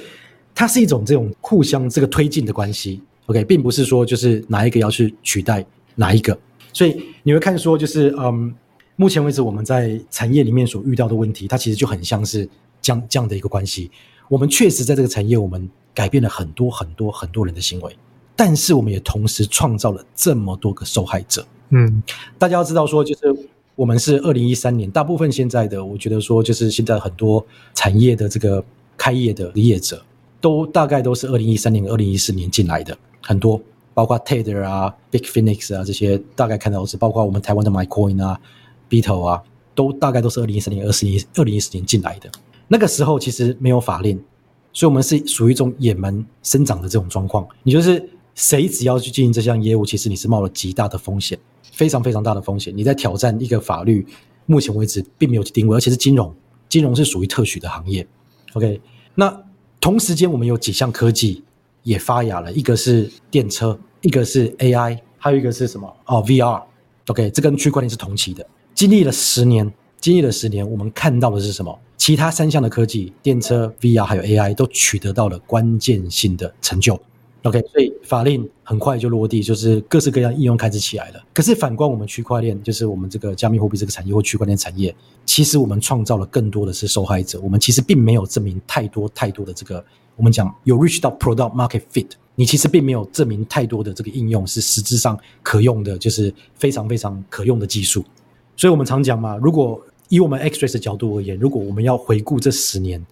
[0.55, 6.39] 它是一种这种互相这个推进的关系，OK，并不是说就是哪一个要去取代哪一个，
[6.71, 8.55] 所以你会看说就是嗯，
[8.95, 12.47] 目前为止我们在产业里面所遇到的问题，它其实就很像是
[12.81, 13.91] 这样这样的一个关系。
[14.29, 17.93] 我们确实在这个产业，我们改变了很多很多很多人的行为，
[18.37, 21.45] 但是我们也同时创造了这么多个受害者。
[21.71, 22.01] 嗯，
[22.37, 23.35] 大家要知道说就是。
[23.81, 28.63] 我们是二零一三年，大部分现在的，我觉得说就是现在很多产业的这个
[28.95, 29.99] 开业的业者，
[30.39, 33.59] 都大概都是二零一三年、二零一四年进来的，很多，
[33.95, 38.39] 包括 Tether 啊、Big Phoenix 啊这些，大概看到是包括我们台湾的 MyCoin 啊、
[38.87, 39.41] Beetle 啊，
[39.73, 42.29] 都大概都是二零一三年、二十一、二零一四年进来的。
[42.67, 44.15] 那个时候其实没有法令，
[44.73, 47.47] 所以我们是属于一种野蛮生长的这种状况。
[47.63, 51.39] 你就是谁只要去经营这项业务，其实你是冒了极大的风险。
[51.73, 54.05] 非常非常大的风险，你在挑战一个法律，
[54.45, 56.33] 目前为止并没有去定位，而且是金融，
[56.67, 58.05] 金融是属于特许的行业。
[58.53, 58.81] OK，
[59.15, 59.43] 那
[59.79, 61.43] 同时间我们有几项科技
[61.83, 65.91] 也发芽了，一个是电车，一个是 AI，还有一个是什么？
[66.05, 66.63] 哦，VR。
[67.07, 68.45] OK，这跟区块链是同期的。
[68.73, 71.77] 经历了十年，经历了十年，我们看到的是什么？
[71.97, 76.99] 其他三项的科技，电车、VR 还有 AI 都取得到了关键性的成就。
[77.43, 81.19] OK，所以法令很快就落地，就是各式各样应用开始起来了。
[81.33, 87.41] 可是反观我们区块链，就是我们这个加密货币这个产业或区块链产业，其实我们创造了更多的是受害者。
[87.41, 89.83] 我们其实并没有证明太多太多的这个，
[90.15, 98.05] 我们讲有 reach 到 product market fit，你其实并没有证明太多的这个应用是实质上可用的，就是非常非常可用的技术。
[98.55, 103.03] 所以我们常讲嘛，如果以我们 XREX 的角度而言，如果我们要回顾这十年，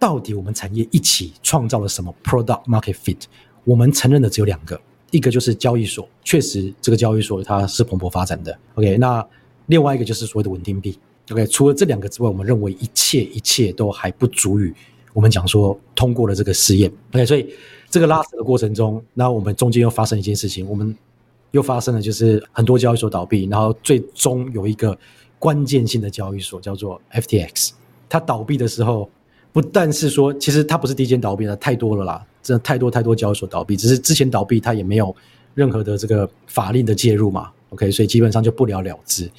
[0.00, 3.18] 到底我们产业一起创造了什么 product market fit？
[3.64, 8.58] 我们承认的只有两个，一个就是交易所，确实这个交易所它是蓬勃发展的。
[8.74, 9.26] OK，那
[9.66, 10.98] 另外一个就是所谓的稳定币。
[11.30, 14.72] OK，除了这两个之外，我们认为一切一切都还不足以
[15.12, 16.90] 我们讲说通过了这个试验。
[17.12, 17.52] OK，所以
[17.90, 20.96] 这个拉扯的过程中，那我们中间又发生一件事情，我们
[21.50, 24.96] 又发生了就是很多交易所倒闭，然后最终有一个
[25.38, 27.70] 关键性的交易所叫做 FTX，
[28.08, 29.10] 它倒闭的时候，
[29.52, 32.24] 不但是说其实它不是第一间倒闭的，太多了啦。
[32.40, 35.14] 真的太多太多交易所倒闭，只是之前倒闭，它也没有
[35.54, 37.50] 任何的这个法令的介入嘛。
[37.70, 39.30] OK，所以基本上就不了了之。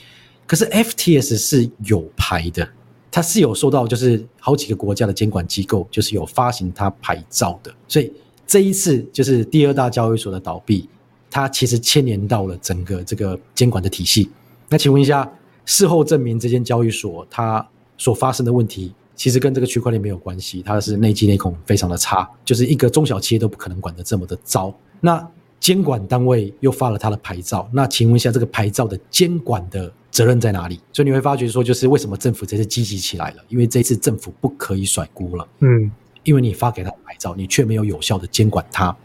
[0.45, 2.67] 可是 FTS 是有牌的，
[3.09, 7.73] 它是有受到就是好几个国家的监管机构就是有发行它牌照的。
[7.87, 8.11] 所以
[8.45, 10.87] 这一次就是第二大交易所的倒闭，
[11.31, 14.29] 它其实牵连到了整个这个监管的体系。
[14.67, 15.27] 那请问一下，
[15.65, 17.67] 事后证明这间交易所它
[17.97, 24.73] 所发生的问题，其实跟这个区块链没有关系，它是内机内控非常的差，就是一个中小企业都不可能管得这么的糟。
[25.01, 25.29] 那
[25.59, 30.79] 监管单位又发了他的牌照，那请问一下，这个牌照的监管的责任在哪里？
[30.93, 33.43] 所以你会发觉说，就是为什么政府这次积极起来了？
[33.49, 35.91] 因为这次政府不可以甩锅了，嗯，
[36.23, 38.95] 因为你发给他的牌照，你却没有有效的监管他。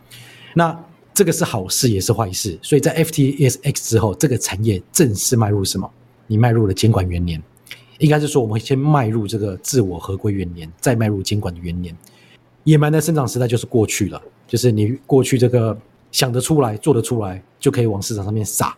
[0.55, 0.81] 那
[1.12, 2.57] 这个是好事也是坏事。
[2.62, 5.90] 所以在 FTSX 之后，这个产业正式迈入什么？
[6.29, 7.42] 你迈入了监管元年，
[7.98, 11.96] 应该是说我们先迈入这个自我合规元年，再迈入监管的元年。
[12.64, 15.78] 野蛮的生长时代就是过去了，就是你过去这个
[16.11, 18.76] 想得出来、做得出来，就可以往市场上面撒。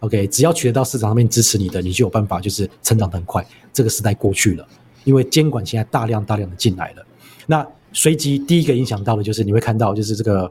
[0.00, 3.44] OK，只要取得到市场上面支持你的，你就有办法就是成长得很快。
[3.72, 4.66] 这个时代过去了，
[5.04, 7.06] 因为监管现在大量大量的进来了。
[7.46, 10.50] 那随即第一个影响到的就是你会看到，就是这个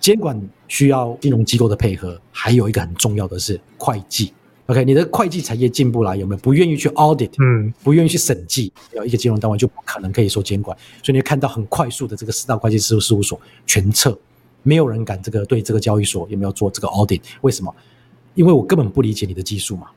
[0.00, 0.38] 监管
[0.68, 4.32] 需要金融机构的配合，还有一个很重要的是会计。
[4.66, 7.30] OK，你的会计产业进不来，有没有不愿意去 audit？
[7.38, 14.18] 嗯，不愿意去审计，有一个金融单位就不可能可以受监管，所以你会看到很快速的这个四大会计师事务所全撤，
[14.62, 17.20] 没有人敢这个对这个交易所有没有做这个 audit？
[17.42, 17.74] 为什么？
[18.34, 19.88] 因为我根本不理解你的技术嘛。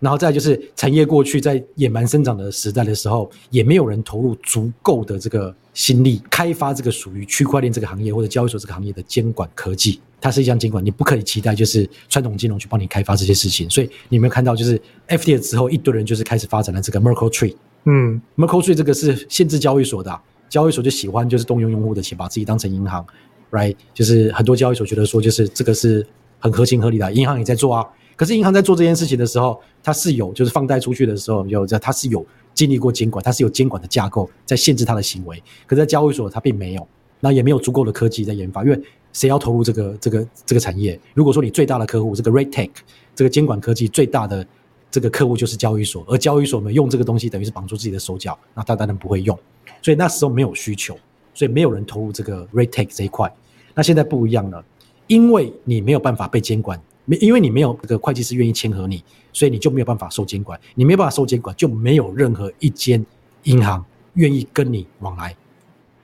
[0.00, 10.00] 然后再就是产业过去在野蛮生长的时代的时候，也没有人投入足够的这个心力开发这个属于区块链这个行业或者交易所这个行业的监管科技。
[10.20, 13.68] 它是一项监管，你不可以期待就是传统金融去帮你开发这些事情。
[13.68, 17.54] 所以你有没有看到，就是 FTX 之后一堆人就是开始发展了这个 Merkle Tree。
[17.84, 23.06] 嗯，Merkle Tree 这个是限制交易所的啊，交易所就喜欢就是动用用户的钱，把自己当成银行
[23.50, 23.76] ，right？
[23.92, 26.06] 就是很多交易所觉得说，就是这个是
[26.38, 27.86] 很合情合理的，银行也在做啊。
[28.16, 35.42] 可是银行在做这件事情的时候，它是有就是放贷出去的时候有它是有经历过监管，它是有监管的架构在限制它的行为。
[35.66, 36.86] 可在交易所它并没有，
[37.20, 38.80] 那也没有足够的科技在研发，因为。
[39.14, 40.98] 谁要投入这个这个这个产业？
[41.14, 42.70] 如果说你最大的客户这个 RegTech
[43.14, 44.44] 这个监管科技最大的
[44.90, 49.38] 这个客户就是交易所，而交易所们用这个东西等于是绑住自己的手脚，那他当然不会用。
[49.80, 50.98] 所以那时候没有需求，
[51.32, 53.32] 所以没有人投入这个 RegTech 这一块。
[53.72, 54.64] 那现在不一样了，
[55.06, 60.58] 因为你没有办法被监管，没因为你没有这个会计师愿意签合你，所以你就没有办法受监管。
[60.74, 63.04] 你没有办法受监管，就没有任何一间
[63.44, 65.36] 银行愿意跟你往来。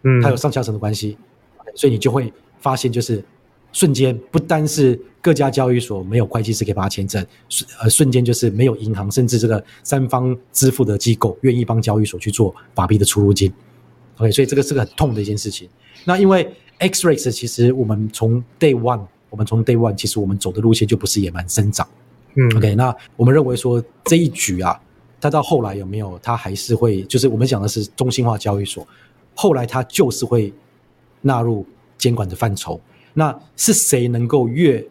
[0.02, 1.16] 嗯，它有上下层的关系，
[1.74, 2.32] 所以你就会。
[2.62, 3.24] 发现就是
[3.72, 13.50] 瞬间，不单是各家交易所没有会计师可以帮他签证，瞬呃瞬间就是没有银行，甚至这个三方支付的机构愿意帮交易所去做法币的出入金。
[14.18, 15.66] OK，所以这个是个很痛的一件事情。
[16.04, 21.88] 那因为 XREX 其实我们从 Day One，我们从 Day One 其实我们走的路线就不是野蛮生长。
[22.34, 24.78] 嗯，OK，那我们认为说这一局啊，
[25.20, 28.86] 它到后来有没有，它还是会就是我们讲的是中心化交易所，
[29.34, 30.52] 后来它就是会
[31.22, 31.66] 纳入。
[32.00, 32.80] 监管的范畴，
[33.12, 34.82] 那是谁能够越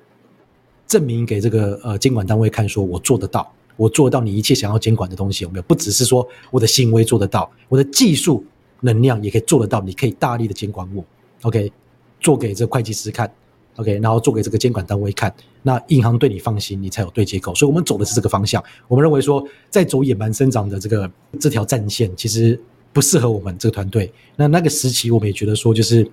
[0.85, 5.63] 证明给这个呃监管单位看，说我做得到，我做得到你一切想要监管的东西有没有？
[5.63, 8.45] 不只是说我的行为做得到，我的技术
[8.81, 11.03] 能量也可以做得到，你可以大力的监管我
[11.41, 11.73] ，OK，
[12.19, 13.33] 做给这会计师看
[13.79, 17.55] ，OK，然后做给这个监管单位看，那银行对你放心，你才有对接口。
[17.55, 18.63] 所以我们走的是这个方向。
[18.87, 22.59] 我们认为说，在走野蛮生长的这个这条战线，其实
[22.93, 24.11] 不适合我们这个团队。
[24.35, 26.09] 那那个时期，我们也觉得说，就是。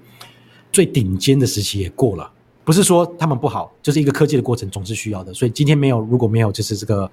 [0.73, 2.31] 最顶尖的时期也过了，
[2.63, 5.33] 不是说他们不好，就是一个科技的过程总是需要的。
[5.33, 7.11] 所以今天没有，如果没有就是这个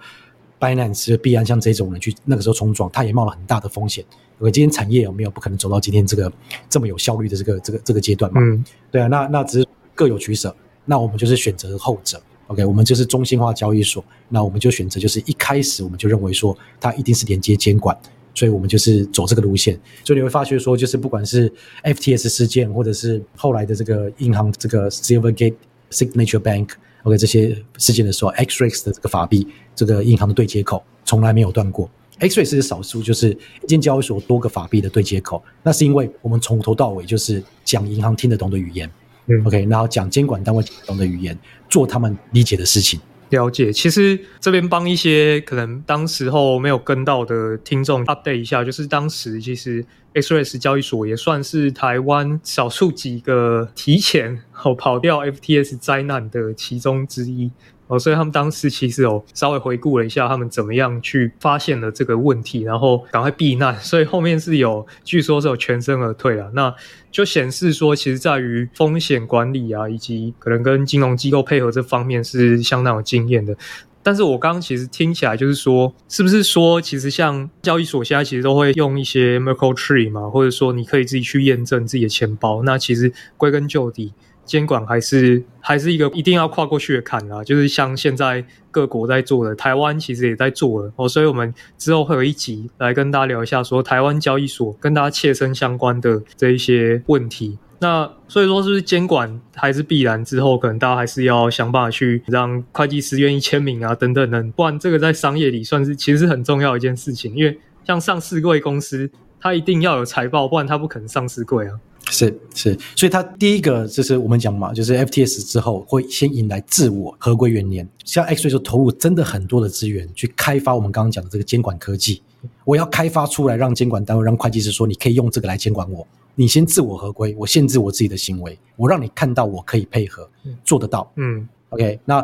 [0.59, 4.03] Binance、币安像这种人去那个时候冲撞，他也冒了很大的风险。
[4.39, 6.29] 因为今天产业有没有不可能走到今天这个
[6.67, 8.41] 这么有效率的这个这个这个阶段嘛？
[8.41, 10.55] 嗯，对啊，那那只是各有取舍。
[10.85, 12.21] 那我们就是选择后者。
[12.47, 17.97] OK，我们就是中心化交易所，那我们就选择就是一开始我们就认为说它一定是连接监管。
[18.35, 21.47] 所以我们就是走这个路线，所以你会发觉说，就是不管是
[21.83, 25.53] FTS 事件，或者是后来的这个银行这个 Silvergate
[25.91, 31.87] Signature Bank，OK、这些事件的时候，XREX 的这个法币，这个银行的对接口从来没有断过。
[32.21, 38.89] XREX 是少数，就是一间交易所多个法币的对接口，那是因为我们从头到尾就是讲银行听得懂的语言，
[39.27, 41.37] 嗯，OK，然后讲监管单位懂的语言，
[41.69, 42.99] 做他们理解的事情。
[43.29, 49.83] 了解，其实这边帮一些可能当时候没有跟到的听众 update 一下，就是当时其实
[50.13, 57.49] XREX 交易所也算是台湾少数几个提前哦跑掉 FTS 灾难的其中之一。
[57.87, 63.77] 哦，所以他们当时其实有稍微回顾了一下，他们怎么样去发现了这个问题，然后赶快避难。
[63.81, 66.49] 所以后面是有，据说是有全身而退了。
[66.53, 66.73] 那
[67.11, 73.55] 就显示说，其实在于风险管理啊，以及可能跟金融机构配合这方面是相当有经验的。
[74.01, 82.63] 但是我刚刚其实听起来就是说，是不是说，其实像交易所现在其实都会用一些 Merkle Tree 嘛，或者说你可以自己去验证自己的钱包。
[82.63, 84.13] 那其实归根究底。
[84.45, 97.57] 监管还是还是一个一定要跨过去的坎啊，就是像现在各国在做的，台湾其实也在做了哦，所以我们之后会有一集来跟大家聊一下，说台湾交易所跟大家切身相关的这一些问题。
[97.79, 100.23] 那所以说，是不是监管还是必然？
[100.23, 111.77] 之后可能大家还是要想办法去让会计师愿意签名啊，等等等，不然这个在商业里算是其实是很重要的一件事情，因为像上市柜公司，它一定要有财报，不然它不可能上市柜啊。
[112.09, 122.21] 是是，所以它第一个就是我们讲嘛，就是 FTS 之后会先迎来自我合规元年，像 X-Ray 就投入真的很多的资源去开发我们刚刚讲的这个监管科技。
[122.65, 126.05] 我要开发出来，让监管单位、让会计师说，你可以用这个来监管我。
[126.35, 130.29] 你先自我合规，我限制我自己的行为，我让你看到我可以配合，
[130.65, 131.09] 做得到。
[131.15, 132.23] 嗯，OK，那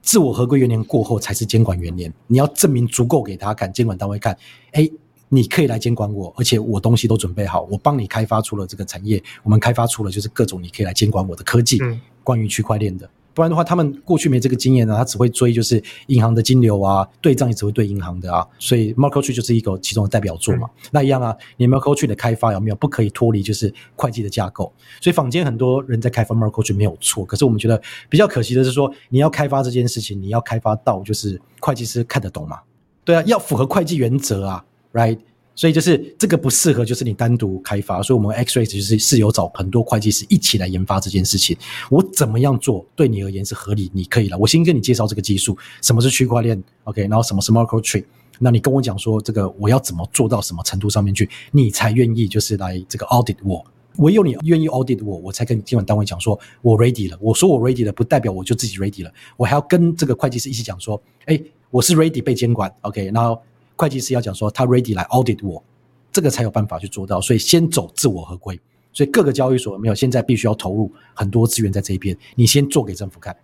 [0.00, 4.36] 自我合规元年过后才是监管元年，你要证明足够给他看，监管单位看，
[4.72, 4.88] 哎。
[5.28, 13.08] 你可以来监管我，而且我东西都准备好，我帮你开发出了这个产业，我们开发出了就是各种你可以来监管我的科技，嗯、关于区块链的。
[13.34, 18.44] 不然的话，他们过去没这个经验呢，他只会追就是银行的金流啊，对账也只会对银行的啊。
[18.58, 20.68] 所以 Merkle Tree 就是一个其中的代表作嘛。
[20.74, 24.72] 嗯、那一样啊，你 Merkle Tree 的开发有没有不可以脱离就是会计的架构？
[25.00, 32.58] 所以坊间很多人在开发 Merkle Tree 没有错，可是我们觉得比较可惜的是说，你要开发这件事情，你要开发到就是会计师看得懂嘛？
[33.04, 35.18] 对啊，要符合会计原则啊，right？
[35.54, 38.00] 所以就是这个不适合，就是你单独开发。
[38.00, 41.56] 所以我们 X-Ray 就是是有找很多会计师一起来研发这件事情。
[41.90, 43.90] 我怎么样做对你而言是合理？
[43.92, 44.38] 你可以了。
[44.38, 48.04] 我先跟你介绍这个技术，什么是区块链？OK，然后什么是 Micro Tree？
[48.38, 53.66] 那你跟我讲说这个我要怎么做到什么程度上面去，你才愿意就是来这个 audit 我。
[53.96, 57.18] 唯有你愿意 audit 我，我才跟监管单位讲说我 ready 了。
[57.20, 59.12] 我说我 ready 了，不代表我就自己 ready 了。
[59.36, 61.36] 我还要跟这个会计师一起讲说，哎，
[61.72, 62.72] 我是 ready 被监管。
[62.82, 63.42] OK，然后。
[63.78, 65.62] 会计师要讲说他 ready 来 audit 我，
[66.12, 67.20] 这个才有办法去做到。
[67.20, 68.60] 所以先走自我合规。
[68.92, 72.16] 所以各个交易所有没有现在必须要投入很多资源在这一边。
[72.34, 73.36] 你先做给政府看，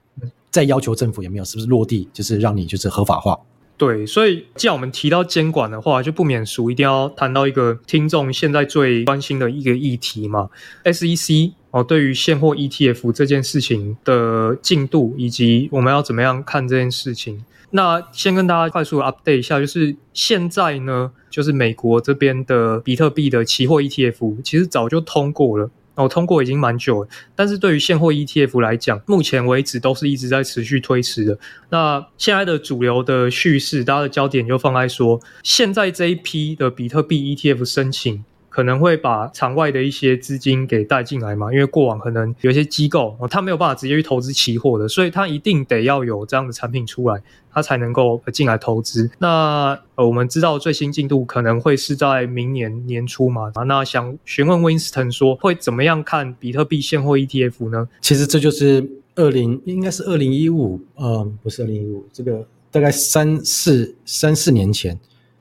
[0.51, 3.39] 再要求政府有没有是不是落地，就是让你就是合法化。
[3.77, 10.49] 对，所以既然我们提到监管的话，就不免俗一定要谈到一个听众现在最关心的一个议题嘛
[10.85, 17.45] ，SEC 哦，对于现货 ETF 这件事情的进度，以及我们要怎么样看这件事情。
[17.77, 27.09] 那先跟大家快速 update 一下，就是现在呢，就是美国这边的比特币的期货 ETF 其实早就通过了，哦，通过已经蛮久了。
[27.35, 31.37] 但是对于现货 ETF 来讲，目前为止都是一直在持续推迟的。
[31.71, 38.25] 那现在的主流的叙事，大家的焦点就放在说，现在这一批的比特币 ETF 申请。
[38.55, 49.11] 可能会把场外的一些资金给带进来嘛，因为过往可能有一些机构哦，他没有办法直接去投资期货的，所以他一定得要有这样的产品出来，他才能够进来投资。
[49.19, 57.89] 那呃，我们知道最新进度可能会是在明年年初嘛，那想询问 Winston 说，会怎么样看比特币现货 ETF 呢？
[58.01, 64.97] 其实这就是二零，应该是二零一五，呃，不是二零一五，这个大概三四三四年前，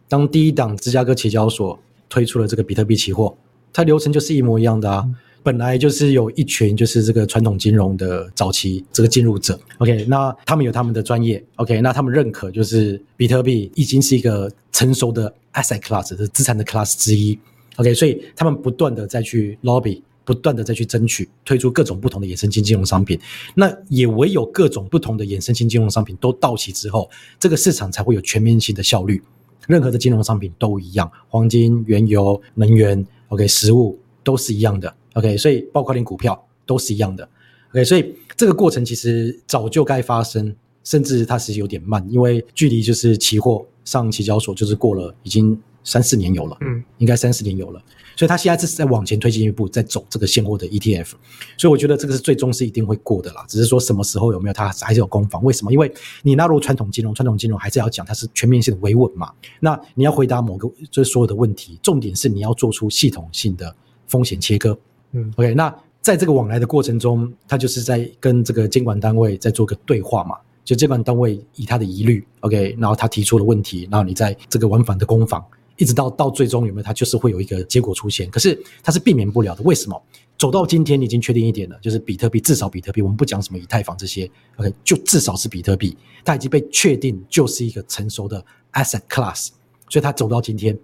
[0.10, 1.78] 当第一档芝加哥期交所。
[2.14, 3.36] 推出了这个比特币期货，
[3.74, 5.04] 它流程就是一模一样的啊。
[5.42, 17.38] 本来就是有一群就是这个传统金融的早期这个进入者，OK，那他们有他们的专业，OK，那他们认可就是比特币已经是一个成熟的 asset class 的资产的 class 之一
[17.78, 23.20] ，OK，所以他们不断的再去 lobby，不断的再去争取推出各种不同的衍生性金融商品。
[23.56, 27.10] 那也唯有各种不同的衍生性金融商品都到齐之后，
[27.40, 29.22] 这个市场才会有全面性的效率。
[29.68, 37.28] 任何的金融商品都一样，黄金、原油、能源，OK，食物都是一样的，OK，所以包括连股票都是一样的
[37.72, 47.82] ，OK，所以这个过程其实早就该发生，甚至它是有点慢，因为距离就是期货上期交所就是过了已经三四年有了，嗯，应该三四年有了。
[48.16, 51.14] 所以他现在这是在往前推进一步，在走这个现货的 ETF，
[51.58, 53.44] 所以我觉得这个是最终是一定会过的啦。
[53.48, 55.44] 只是说什么时候有没有，它还是有攻防。
[55.44, 55.74] 为什么？
[55.74, 59.32] 因为你纳入传统金融，传统金融还是要讲它是全面性的维稳嘛。
[59.60, 63.76] 那你要回答某个就是所有的问题，重点是你要做出系统性的
[64.08, 64.78] 风险切割。
[65.14, 65.56] 嗯，OK。
[65.56, 70.38] 那在这个往来的过程中，他就是在跟这个监管单位在做个对话嘛。
[70.64, 75.44] 就监管单位以他的疑虑，OK，然后他提出了问题，然后你在这个往返的攻防。
[75.78, 78.30] 一直到到最终有没有，它就是会有一个结果出现。
[78.30, 79.64] 可是它是避免不了的。
[79.64, 80.02] 为什么？
[80.38, 85.96] 走到今天，你已经确定一点了，就是比特币，至少比特币，我们不讲什么以太坊这些，OK，就至少是比特币，
[86.26, 88.44] 它已经被确定就是一个成熟的
[88.74, 89.50] asset class，
[89.88, 90.78] 所以它走到今天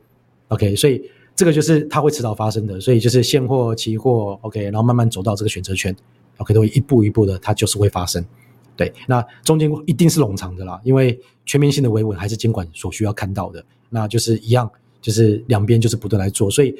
[0.49, 1.03] ，OK，所以
[1.35, 2.79] 这个就是它会迟早发生的。
[2.79, 5.93] 所以就是现货、期货，OK，然后慢慢走到这个选择权
[6.37, 8.23] ，OK，都会一步一步的，它就是会发生。
[8.77, 14.69] 对，那中间一定是冗长的啦，因为全面性的维稳还是监管所需要看到的，那就是一样。
[15.01, 16.75] 就是两边就是不断来做，所以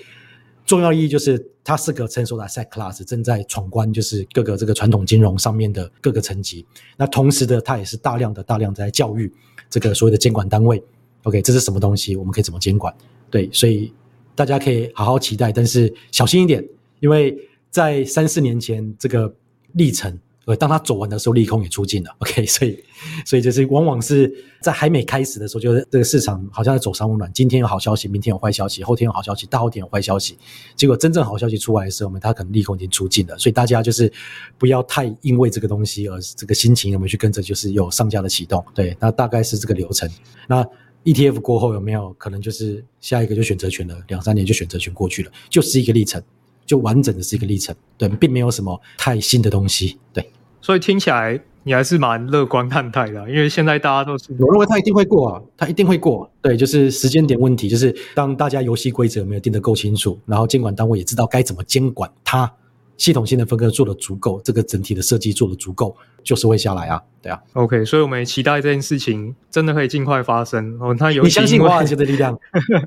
[0.65, 6.65] 重要意义就是它是个成熟的 asset class，正在闯关，就是各个这个传统金融上面的各个层级。
[6.97, 9.31] 那同时的，它也是大量的大量在教育
[9.69, 10.83] 这个所谓的监管单位。
[11.23, 12.13] OK，这是什么东西？
[12.17, 12.93] 我们可以怎么监管？
[13.31, 13.93] 对，所以
[14.35, 16.61] 大家可以好好期待，但是小心一点，
[16.99, 17.33] 因为
[17.71, 19.33] 在三四年前这个
[19.75, 22.09] 历程对当他走完的时候，利空也出尽了。
[22.17, 22.83] OK，所以
[23.23, 30.35] 所以就是往往是在还没开始的时候，就是这个市场好像在走三温暖，今天有好消息，明天有坏消息，后天有好消息，大后天有坏消息，
[30.75, 33.37] 结果真正好消息出来的时候，我们它可能利空已经出尽了。
[33.37, 34.11] 所以大家就是
[34.57, 38.65] 不要太因为这个东西而这个心情有没有去跟着就是有上架的启动。
[38.73, 40.09] 对，那大概是这个流程。
[40.47, 40.67] 那
[41.03, 43.95] ETF 过后有没有可能就是下一个就选择权了？
[44.07, 46.19] 两三年就选择权过去了，就是一个历程。
[46.65, 50.23] 就完整的是一个历程，对，并没有什么太新的东西，对。
[50.61, 56.29] 所以听起来你还是蛮乐观看待的，因为现在大家都是我认为他一定会过啊，他一定会过。
[56.41, 62.51] 对，就是时间点问题，就是当大家游戏规则没有定得够清楚，然后监管单位也知道该怎么监管它。
[62.97, 67.39] 系统性的分割做得足够，这个整体的设计做得足够，就是会下来啊，对啊。
[67.53, 70.77] OK，所以我们也期待这件事情真的可以尽快发生。
[70.81, 72.37] 哦，他有你相信华尔街的力量，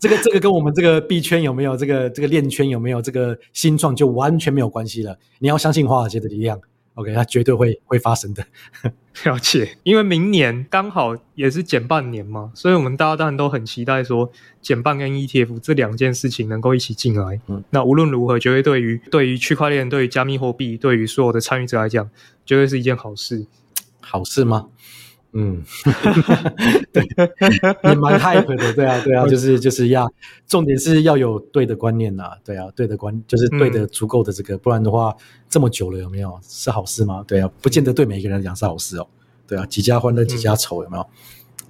[0.03, 5.17] 这个这个跟我们这个币圈有没有这个这个链圈有没有这个新创就完全没有关系了。
[5.39, 6.61] 你要相信华尔街的力量。
[6.95, 8.45] OK，它绝对会会发生的，
[9.25, 9.79] 了解。
[9.83, 14.31] 因为明年刚好也是减半年嘛，所以我们大家当然都很期待说
[14.61, 17.41] 减半跟 ETF 这两件事情能够一起进来。
[17.47, 22.11] 嗯，那无论如何，绝对对于对于区块链、对于加密货币、对于所有的参与者来讲，
[22.45, 23.47] 绝对是一件好事。
[24.05, 24.69] 好事吗？
[25.35, 25.63] 嗯，
[26.93, 27.03] 对，
[27.85, 30.07] 也蛮 hype 的，对啊，对啊， 就是就是要
[30.47, 35.15] 重点是要有对的观念呐，对啊，对的观就是对的足够的这个，嗯、不然的话
[35.49, 37.25] 这么久了有没有是好事吗？
[37.27, 39.07] 对啊，不见得对每一个人来讲是好事哦，
[39.47, 41.03] 对啊，几家欢乐几家愁有没有？
[41.03, 41.09] 嗯、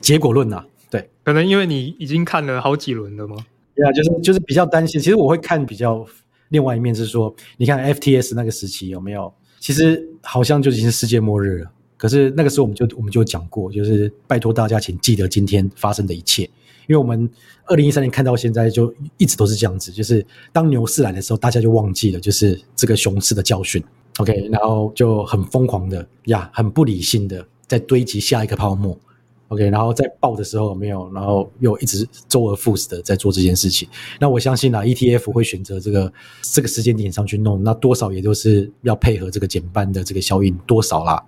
[0.01, 3.37] 结果论呐，对，可能因为你已经看了好几轮了吗？
[3.77, 6.05] 对啊，就是就是比较担心，其实我会看比较
[6.49, 9.33] 另外一面是说，你看 FTS 那个时期有没有？
[9.61, 11.71] 其实好像就已经是世界末日了。
[12.03, 16.43] 可是那个时候我们就我们就讲过，就是拜托大家请记得今天发生的一切，
[16.89, 17.31] 因为我们
[17.67, 23.81] 二零一三年看到现在就一直都是这样子，就是当牛市来的时候，大家就忘记了就是这个熊市的教训
[24.19, 28.99] ，OK，然后就很疯狂的呀，很不理性的在堆积下一个泡沫
[29.47, 33.89] ，OK，然后在爆的时候没有，然后又一直周而复始的在做这件事情。
[34.19, 41.23] 那我相信啊，ETF 会选择这个这个时间点上去弄，那多少也就是要配合这个减半的这个效应多少啦。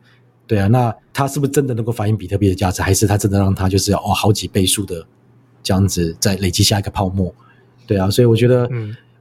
[0.47, 5.07] 对啊，那它是不是真的能够反映比特币的价值，还是它真的让它就是哦好几倍数的
[5.62, 7.34] 这样子再累积下一个泡沫？
[7.86, 8.68] 对啊，所以我觉得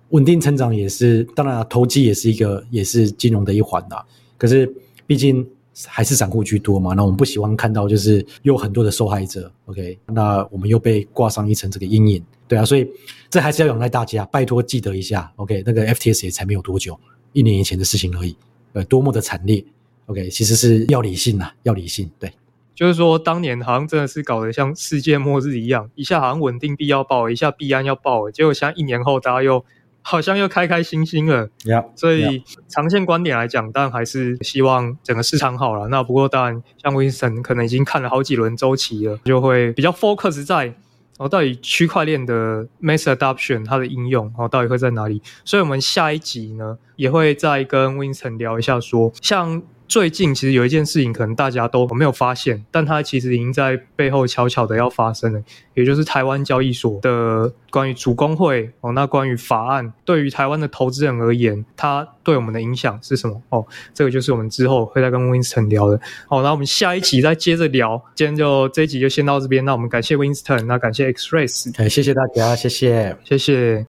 [0.10, 3.98] 稳定成长也是，当然投机也是一个也是金融的一环呐。
[4.38, 4.72] 可是
[5.08, 5.46] 毕竟
[5.88, 9.52] 还是散户居多嘛，那我们不喜欢看到就是有很多的受害者。
[9.66, 12.24] OK，那我们又被挂上一层这个阴影。
[12.48, 12.88] 对啊，所以
[13.30, 15.32] 这还是要仰赖大家，拜托记得一下。
[15.38, 17.00] OK，那个 FTS 也才没有多久，
[17.32, 18.36] 一年以前的事情而已。
[18.74, 19.64] 呃，多么的惨烈。
[20.08, 22.12] OK，其实是要理性呐，要理性。
[22.20, 22.34] 对，
[22.76, 29.64] 就是说当年好像真的是搞得像世界末日一样，一下好像稳定币要爆，一下币安要爆，结果现在一年后大家又
[30.02, 31.48] 好像又开开心心了。
[31.64, 35.88] Yeah, 所以长线观点来讲，当然还是希望整个市场好了。
[35.88, 40.74] 那不过当然，像 Winston 可能已经看了好几轮周期了，就会比较 focus 在。
[41.20, 45.22] 哦，到底区块链的 mass adoption 它的应用哦，到底会在哪里？
[45.46, 49.64] 所以，我们下一集呢，也会再跟 Winston 聊一下说，说像。
[49.94, 55.44] 最近其实有一件事情，可能大家都没有发现，但它其实已经在背后悄悄的要发生了，
[55.76, 63.40] 也就是台湾交易所的关于主公会哦，那关于法案对于台湾的投资人而言，它对我们的影响是什么？
[63.50, 63.64] 哦，
[63.94, 66.02] 这个就是我们之后会再跟 Winston 聊的。
[66.28, 68.04] 好，那我们下一集再接着聊。
[68.16, 73.86] 今天就这一集就先到这边，那我们感谢 Winston，那感谢 X Race，哎谢谢大家，谢谢，谢谢。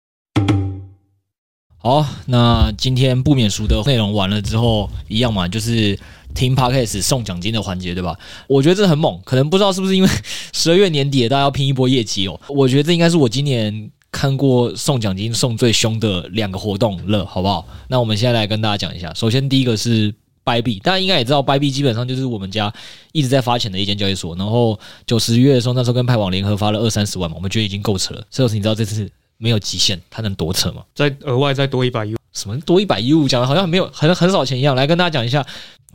[1.85, 5.99] 好，那今天不免俗的内容完了之后，一样嘛，就是
[6.33, 8.17] 听 Podcast 送奖金的环节，对吧？
[8.47, 10.07] 我觉得这很猛，可能不知道是不是因为
[10.53, 12.39] 十二月年底，大家要拼一波业绩哦。
[12.47, 17.67] 我觉得这应该是我今年看过送奖金送最凶的两个活动了，好不好？
[17.89, 19.13] 那我们现在来跟大家讲一下。
[19.13, 20.09] 首先第一个是
[20.45, 22.73] buy B，大家应该也知道 buy B 基本上就是我们家
[23.11, 24.33] 一直在发钱的一间交易所。
[24.37, 28.23] 然后九十月的时候，那时候跟派网联合发了二三十万嘛，我们觉得已经够扯了。
[28.31, 29.11] 这就是你知道这次。
[29.43, 30.81] 没有极限，它能多扯吗？
[30.95, 33.27] 再额外再多一百 U，什么多一百 U？
[33.27, 34.73] 讲的好像没有很很少钱一样。
[34.73, 35.45] 来跟大家讲一下，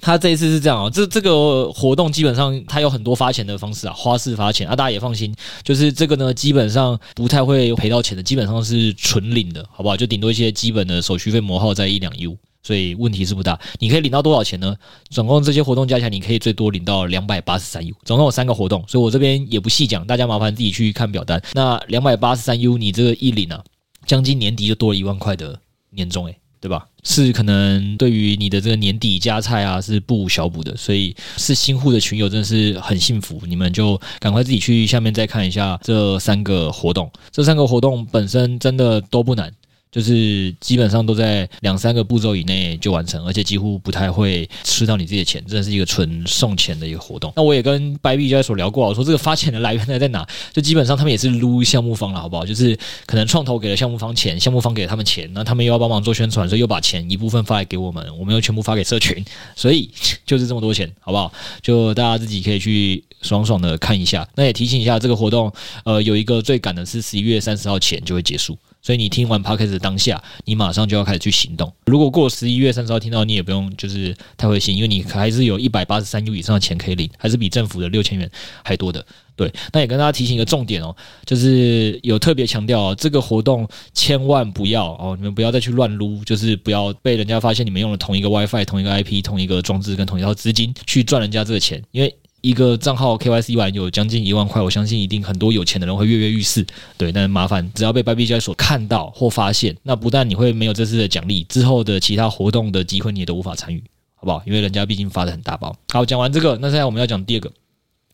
[0.02, 9.96] 他这一次是这样哦，这这个活动基本上它有很多发钱的方式啊，花式发钱啊，大家也放心，就是这个呢，基本上不太会赔到钱的，基本上是纯领的，好不好？
[9.96, 12.36] 就顶多一些基本的手续费磨耗在一两 U。
[12.68, 14.76] 所以问题是不大，你可以领到多少钱呢？
[15.08, 17.94] 总共这些活动加起来，你可以最多领到两百八十三 U。
[18.04, 21.42] 总共有三个活动，所以我这边也不细讲，大家麻烦自己去看表单。
[21.54, 23.64] 那两百八十三 U，你这个一领啊，
[24.04, 25.58] 将近年底就多了一万块的
[25.88, 26.86] 年终，诶，对吧？
[27.04, 30.76] 是可能对于你的这个年底加菜啊，是不小补的。
[30.76, 37.10] 所以是新户的群友真的是很幸福，你们就赶快自己去下面再看一下这三个活动。
[37.30, 39.50] 这三个活动本身真的都不难。
[39.90, 47.32] 就是基本上都在两三个步骤以内就完成，而且几乎不太会吃到你自己的钱，真的是一个纯送钱的一个活动。
[47.36, 50.26] 那我也跟白币交易所聊过，我说这个发钱的来源在哪？
[50.52, 52.44] 就基本上他们也是撸项目方了，好不好？
[52.44, 59.24] 就是可能创投给了项目方钱，项目方给了他们钱，那他们又要帮忙做宣传，所以又把钱一部分发来给我们，我们又全部发给社群，
[59.56, 59.90] 所以
[60.26, 61.32] 就是这么多钱，好不好？
[61.62, 64.28] 就大家自己可以去爽爽的看一下。
[64.34, 65.52] 那也提醒一下，这个活动
[65.84, 68.56] 呃有一个最赶的是十一月三十号前就会结束。
[68.88, 71.70] 所以你听完 Podcast 当下，你马上就要开始去行动。
[71.84, 78.30] 如果过十一月三十号听到，你也不用就是太灰心，因为你还是有一百八十三 U 以上的钱可以领，还是比政府的六千元
[78.64, 79.04] 还多的。
[79.36, 92.16] 对，那也跟大家提醒一个重点哦，就是有特别强调哦，这个活动千万不要哦，你们不要再去乱撸，就是不要被人家发现你们用了同一个 WiFi、同一个 IP、同一个装置跟同一套资金去赚人家这个钱，因为。
[92.40, 96.64] 一个账号 KYC 完有将近一万块，我相信一定很多有钱的人会跃跃欲试。
[96.96, 103.82] 对，但是麻烦，只要被 Bybit 交易所看到或发现，那不但你会没有这次的奖励，之后的其他活动的机会你也都无法参与，
[104.14, 104.42] 好不好？
[104.46, 105.74] 因为人家毕竟发的很大包。
[105.92, 107.50] 好，讲完这个，那现在我们要讲第二个。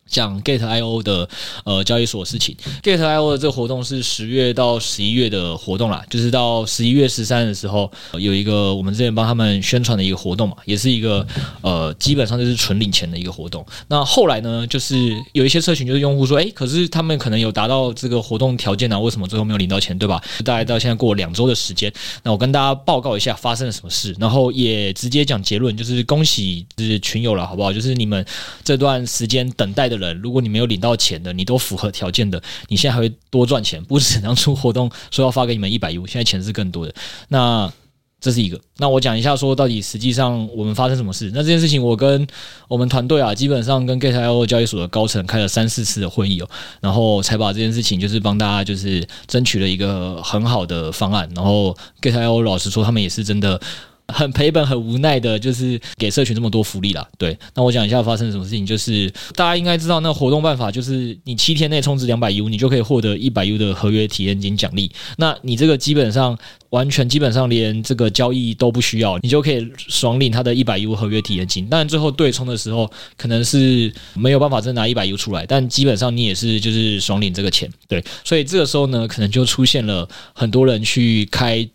[0.06, 1.28] 讲 Get I O 的
[1.64, 11.26] 呃交易所事情，Get I O 的这个活动是十月到十一月的活动啦，就是到十一月十三的时候有一个我们之前帮他们宣传的一个活动嘛，也是一个
[11.62, 13.64] 呃基本上就是纯领钱的一个活动。
[13.88, 20.22] 那后来呢，就是有一些社群就是用户说，诶，可是他们可能有达到这个活动条件啊，为什么最后没有领到钱，对吧？
[20.44, 21.90] 大概到现在过两周的时间，
[22.22, 27.72] 那我跟大家报告一下发生了什么事，然后也直接讲结论，就是恭喜就是群友了，好不好？
[27.72, 28.22] 就是你们
[28.62, 29.94] 这段时间等待的。
[29.94, 36.94] 的人，如果你没有领到钱的，你都符合条件的，你现在还会多赚钱，不止 当初活动说要发给你们一百 U，现在钱是更多的。
[37.28, 37.72] 那
[38.20, 38.58] 这是一个。
[38.78, 41.30] 那我讲一下，说到底实际上我们发生什么事？
[41.34, 42.26] 那这件事情，我跟
[42.68, 46.48] 我们团队啊，基本上跟 Gate.io 交易所的高层开了三四次的会议哦，
[46.80, 51.28] 然后才把这件事情就是帮大家就是争取了一个很好的方案。
[51.36, 53.60] 然后 Gate.io 老实说，他们也是真的。
[54.08, 57.06] 很赔本、很无奈的，就是给社群这么多福利啦。
[57.18, 64.90] 对，那我讲一下发生了什么事情，就是大家应该知道，那活动办法就是你七天内充值两百 U，你就可以获得一百 U 的合约体验金奖励。
[65.16, 66.36] 那你这个基本上
[66.70, 71.66] 完全基本上连这个交易都不需要，你就可以爽领他的一百 U 合约体验金。
[71.66, 77.70] 当然最后对冲的时候可能是没有办法真拿一百 U 出来，但基本上你也是就是爽领这个钱。
[77.88, 81.66] 对，所以这个时候呢，可能就出现了很多人去开。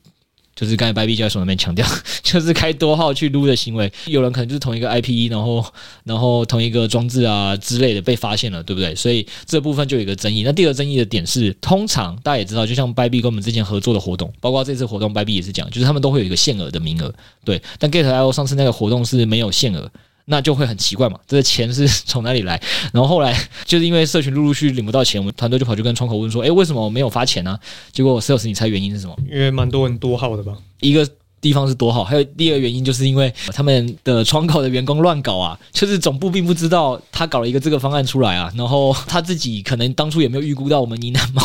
[0.59, 1.87] 就是刚才 Babie 就在那边强调，
[2.21, 5.65] 就是开多号去撸的行为，有人可能就是同一个 IP，然后
[6.03, 8.93] 然后同一个装置啊之类的被发现了，对不对？
[8.93, 10.43] 所以这部分就有一个争议。
[10.43, 17.13] 那第二个争议的点是，通常大家也知道，就像 Bybit 跟我们之前合作的活动，包括这次活动 Bybit 也是讲，就是他们都会有一个限额的名额，
[17.45, 17.61] 对。
[17.77, 19.89] 但 Gate.io 上次那个活动是没有限额。
[20.31, 22.61] 那就会很奇怪嘛，这个钱是 从哪里来？
[22.93, 27.59] 然后后来就是因为社群陆陆续续领不到钱，我们团队就跑去跟窗口问说：“诶，为什么我没有发钱呢？”
[27.91, 29.15] 结果 Sales，你猜原因是什么？
[29.29, 30.53] 因为蛮多人多号的吧。
[30.81, 31.07] 一个
[31.41, 41.41] 地方是多号，还有第二个原因就是因为他们的窗口的员工乱搞啊，就是总部并不知道他搞了一个这个方案出来啊，然后他自己可能当初也没有预估到我们呢喃猫。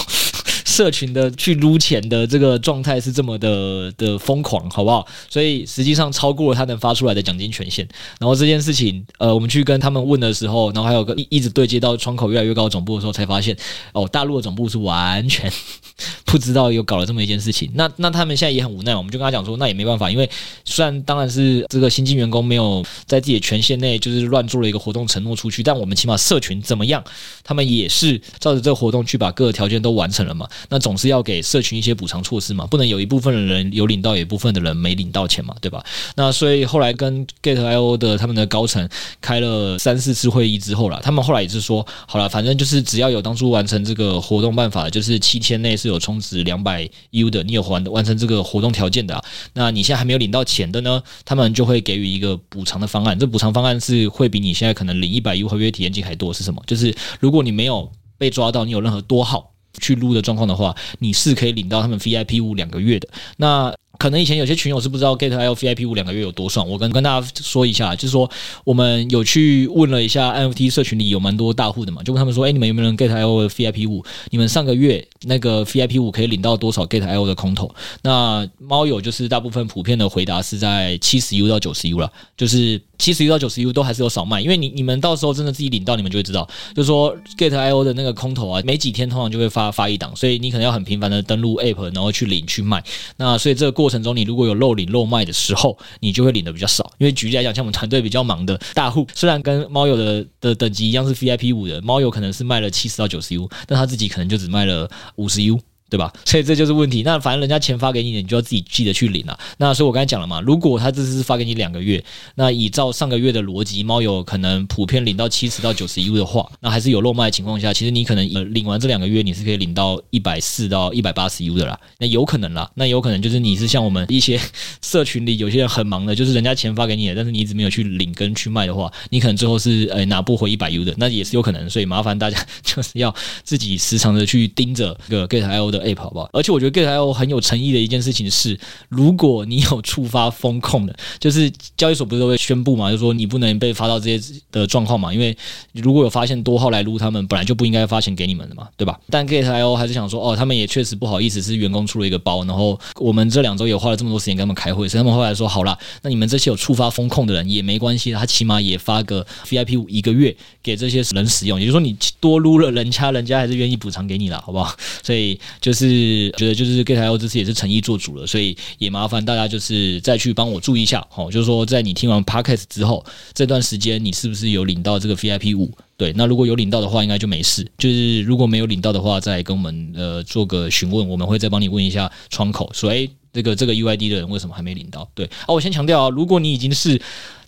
[0.75, 5.07] 社群的去撸钱的这个状态是这么的的疯狂，好不好？
[5.31, 7.87] 所以实际上超过了他能发出来的奖金权限。
[8.19, 13.57] 然后这件事情，呃，我们去跟他们问的时候，然后还有个一一直对接到窗口越来越高总部的时候，才发现
[13.93, 15.49] 哦，大陆的总部是完全
[16.27, 17.71] 不知道有搞了这么一件事情。
[17.75, 20.29] 那那他们现在也很无奈，我们就跟他讲说，那也没办法，因为
[20.65, 27.05] 虽然当然是这个新进员工没有在自己的权限内就是乱做了一个活动承诺出去，但我们起码社群怎么样，
[27.45, 30.49] 他们也是照着这个活动去把各个条件都完成了嘛。
[30.69, 35.85] 那总是要给社群一些补偿措施嘛，不能有一部分的人有领到，有一部分的人没领到钱嘛，对吧？
[36.17, 38.89] 那所以后来跟 Gate.io 的他们的高层
[39.21, 53.19] 开了三四次会议之后啦，他们后来也是说，好了，反正就是只要有当初完成这个活动办法，就是七天内是有充值两百 U 的，你有完完成这个活动条件的，那你现在还没有领到钱的呢，他们就会给予一个补偿的方案。
[53.19, 56.63] 这补偿方案是会比你现在可能领一百 U 合约体验金还多，是什么？
[56.67, 59.54] 就是如果你没有被抓到，你有任何多号。
[59.81, 63.09] 去撸的状况的话，你是可以领到他们 VIP 五两个月的。
[63.37, 68.31] 那可能以前有些群友是不知道 get IO VIP 五两个月有多爽，我跟跟大家说一下，就是说
[68.65, 74.05] 我们有去问了一下 NFT 社群里有蛮多大户的嘛，就问他们说，哎，你们有没有人 get IO VIP 五？
[74.31, 77.73] 你们上个月那个 VIP 五可以领到多少 get IO 的空投？
[78.03, 82.81] 那猫友就是大部分普遍的回答是在七十 U 到九十 U 了，就是。
[82.97, 92.83] 七十 U 到九十 U 都还是有少卖，因为你你们到时候真的自己领到，你们就会知道，就是说 get IO 的那个空投啊，没几天通常就会发发一档，所以你可能要很频繁的登录 App，然后去领去卖。
[93.17, 96.91] 那所以这个过过程中，你如果有漏领漏卖的时候，你就会领的比较少。
[96.97, 105.61] 因为举例来讲，像我们团队比较忙的大户，虽然跟猫友的的等级一样是 VIP 五的，猫友可能是卖了七十到九十 U，但他自己可能就只卖了五十 U。
[105.91, 106.13] 对吧？
[106.25, 107.03] 所以这就是问题。
[107.03, 109.39] 那反正人家钱发给你，你就要自己记得去领了。
[109.59, 112.03] 那所以我刚才讲了嘛，如果他这次是发给你两个月，
[112.35, 121.79] 那依照上个月的逻辑，猫友可能普遍领到七十到九十 U 的话，那还是有漏卖的情况下，其实你可能呃领完这两个月，你是可以领到一百四到一百八十 U 的啦。
[121.99, 124.41] 那有可能啦，那有可能就是你是像我们一些
[124.83, 131.69] 社群里有些人很忙的，就是人家钱发给你了，但是你一直没有去领跟去卖的话，你可能最后是呃拿不回一百 U 的，那也是有可能。
[131.69, 136.29] 所以麻烦大家 就是要自己时常的去盯着这个 Gate.io 的 App 好不好？
[136.33, 138.59] 而且我觉得 Gate.io 很有诚意的一件事情是，
[138.89, 145.37] 如果你有触发风控的，就是交易所不是都会宣布嘛，就是说你不能被发到这些的状况嘛，因为
[145.73, 148.99] 如果有发现多号来撸他们，本来就不应该发钱给你们的嘛，对吧？
[149.11, 164.75] 但 Gate.io 还是想说，哦，他们也确实不好意思，是员工出了一个包，然后我们这两周也花了这么多时间跟他们开会，所以他们后来说，好啦，那你们这些有触发风控的人也没关系，他起码也发个 VIP 五一个月给这些人使用，也就是说你多撸了人家，人家还是愿意补偿给你了，好不好？
[165.03, 173.03] 所以就是觉得就是 Gate.io 这次也是诚意做主了，所以也麻烦大家就是再去帮我注意一下，好，就是说在你听完 Podcast 之后
[173.33, 175.73] 这段时间，你是不是有领到这个 VIP 五？
[175.97, 177.67] 对，那如果有领到的话，应该就没事。
[177.79, 185.09] 就是如果没有领到的话，再跟我们呃做个询问，我们会再帮你问一下窗口，说哎，这个这个 UID 的人为什么还没领到？
[185.15, 187.01] 对啊，我先强调啊，如果你已经是。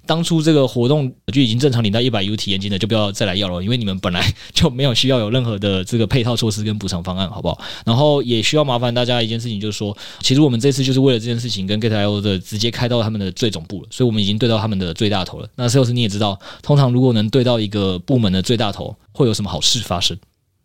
[0.07, 7.61] 当初这个活动就已经正常领到一百 U 体验金的，就不要再来要了，因为你们本来就没有需要有任何的这个配套措施跟补偿方案，好不好？
[7.85, 15.49] 然后也需要麻烦大家一件事情，就是说，其实我们这次就是为了这件事情跟 Gate.io 的直接开到他们的最总部了，所以我们已经对到他们的最大头了。
[15.57, 20.17] 那 Sales 你也知道，通常如果能对到一个部门的最大头，会有什么好事发生？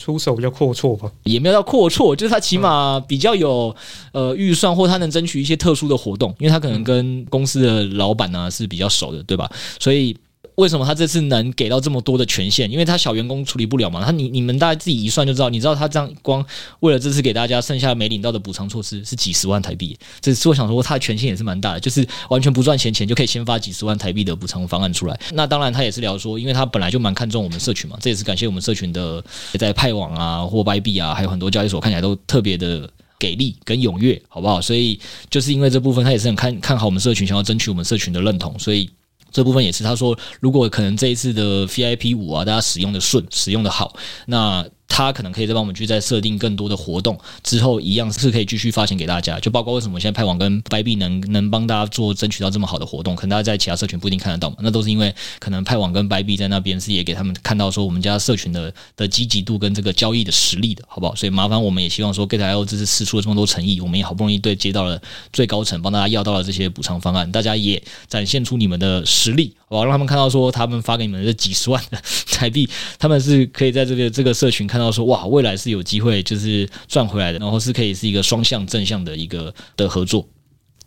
[0.02, 3.76] 出手比较阔绰吧，也没有到阔绰，就是他起码比较有
[4.12, 9.50] 呃预算，或他能争取一些特殊的活动，因为他可能跟公司的老板呢是比较熟的，对吧？
[9.80, 10.18] 所以。
[10.56, 12.70] 为什么他这次能给到这么多的权限？
[12.70, 14.04] 因为他小员工处理不了嘛。
[14.04, 16.46] 他你你们大家自己一算就知道，你知道他这样光
[16.82, 19.98] 为了这次给大家剩下没领到的补偿措施是几十万台币。
[20.20, 25.20] 这次我想说，他的权限也是蛮大的，就是完全不赚钱钱就可以先发几十万台币的补偿方案出来。
[25.34, 29.24] 那当然他也是聊说，因为他本来就蛮看重我们社群嘛，这也是感谢我们社群的
[29.58, 34.62] 在派网啊或币啊，还有很多交易所看起来都特别的给力跟踊跃，好不好？
[34.62, 35.00] 所以
[35.30, 38.90] 就是因为这部分他也是很看看好我们社群，想要争取我们社群的认同，所以。
[39.32, 44.66] 这部分也是，他说，如果可能这一次的 VIP 五啊，大家使用的顺，使用的好，那。
[44.92, 49.40] 他可能可以再帮我们去再设定更多的活动，之后一样是可以继续发钱给大家。
[49.40, 54.58] 就包括为什么现在派网跟 Bybit 能能帮大家做争取到这么好的活动，可能大家在其他社群不一定看得到嘛。
[54.60, 61.16] 那都是因为可能派网跟 Bybit 在那边是也给他们看到说我们家社群的的积极度跟这个交易的实力的，好不好？
[61.16, 69.86] 所以麻烦我们也希望说 Gate.io 这次释出了这么多诚意，我们也好不容易对接到了最高层，帮大家要到了这些补偿方案，大家也展现出你们的实力，好不好？
[69.86, 71.98] 让他们看到说他们发给你们的这几十万的
[72.32, 72.70] 台币，
[73.00, 75.52] 他们是可以在这个这个社群看到说哇，未来。
[75.62, 80.28] 是有机会，就是赚回来的，然后是可以是一个双向正向的一个的合作。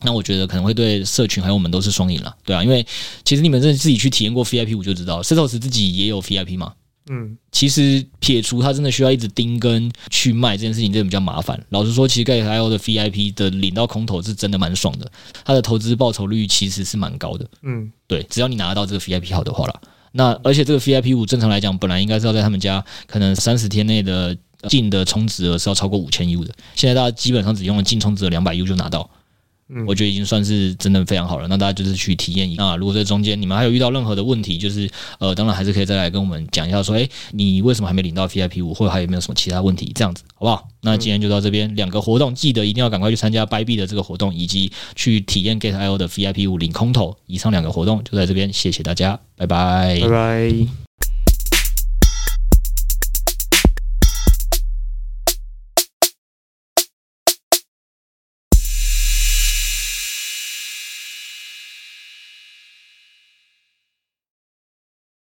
[0.03, 2.84] 那我觉得可能会对社群还有我们都是双赢了，对啊，因为
[3.24, 6.72] 其实你们这自己去体验过 VIP 五就知道，Setos 自己也有 VIP 嘛。
[7.09, 11.64] 嗯，其实撇除他真的需要一直盯跟去卖这件事情，真的比较麻烦。
[11.68, 15.09] 老实说，其实 Gate.io 的 VIP 的领到空投是真的蛮爽的，
[15.45, 17.47] 他的投资报酬率其实是蛮高的。
[17.62, 19.80] 嗯，对，只要你拿得到这个 VIP 好的话了。
[20.16, 24.36] 那而且这个 VIP 五正常来讲，本来应该是要在他们家可能三十天内的。
[24.66, 29.10] 净的充值额是要超过五千 U 的，现在大家基本上只用了净充值额两百 U 就拿到，
[29.68, 31.48] 嗯，我觉得已经算是真的非常好了。
[31.48, 32.62] 那大家就是去体验一下。
[32.62, 34.88] 那如果在中间你们还有遇到任何的问题，就是
[35.18, 40.68] 呃，当然还是可以再来跟我们讲一下，说，诶，你为什么还没领到 VIP 五，或者还有没有什么其他问题，这样子好不好？
[40.82, 47.16] 那今天就到这边，两个活动记得一定要赶快去参加 Bybit 的这个活动，以及去体验 Gate.io 的 VIP 五领空投。
[47.26, 50.84] 以上两个活动就在这边，谢谢大家，拜拜，拜拜。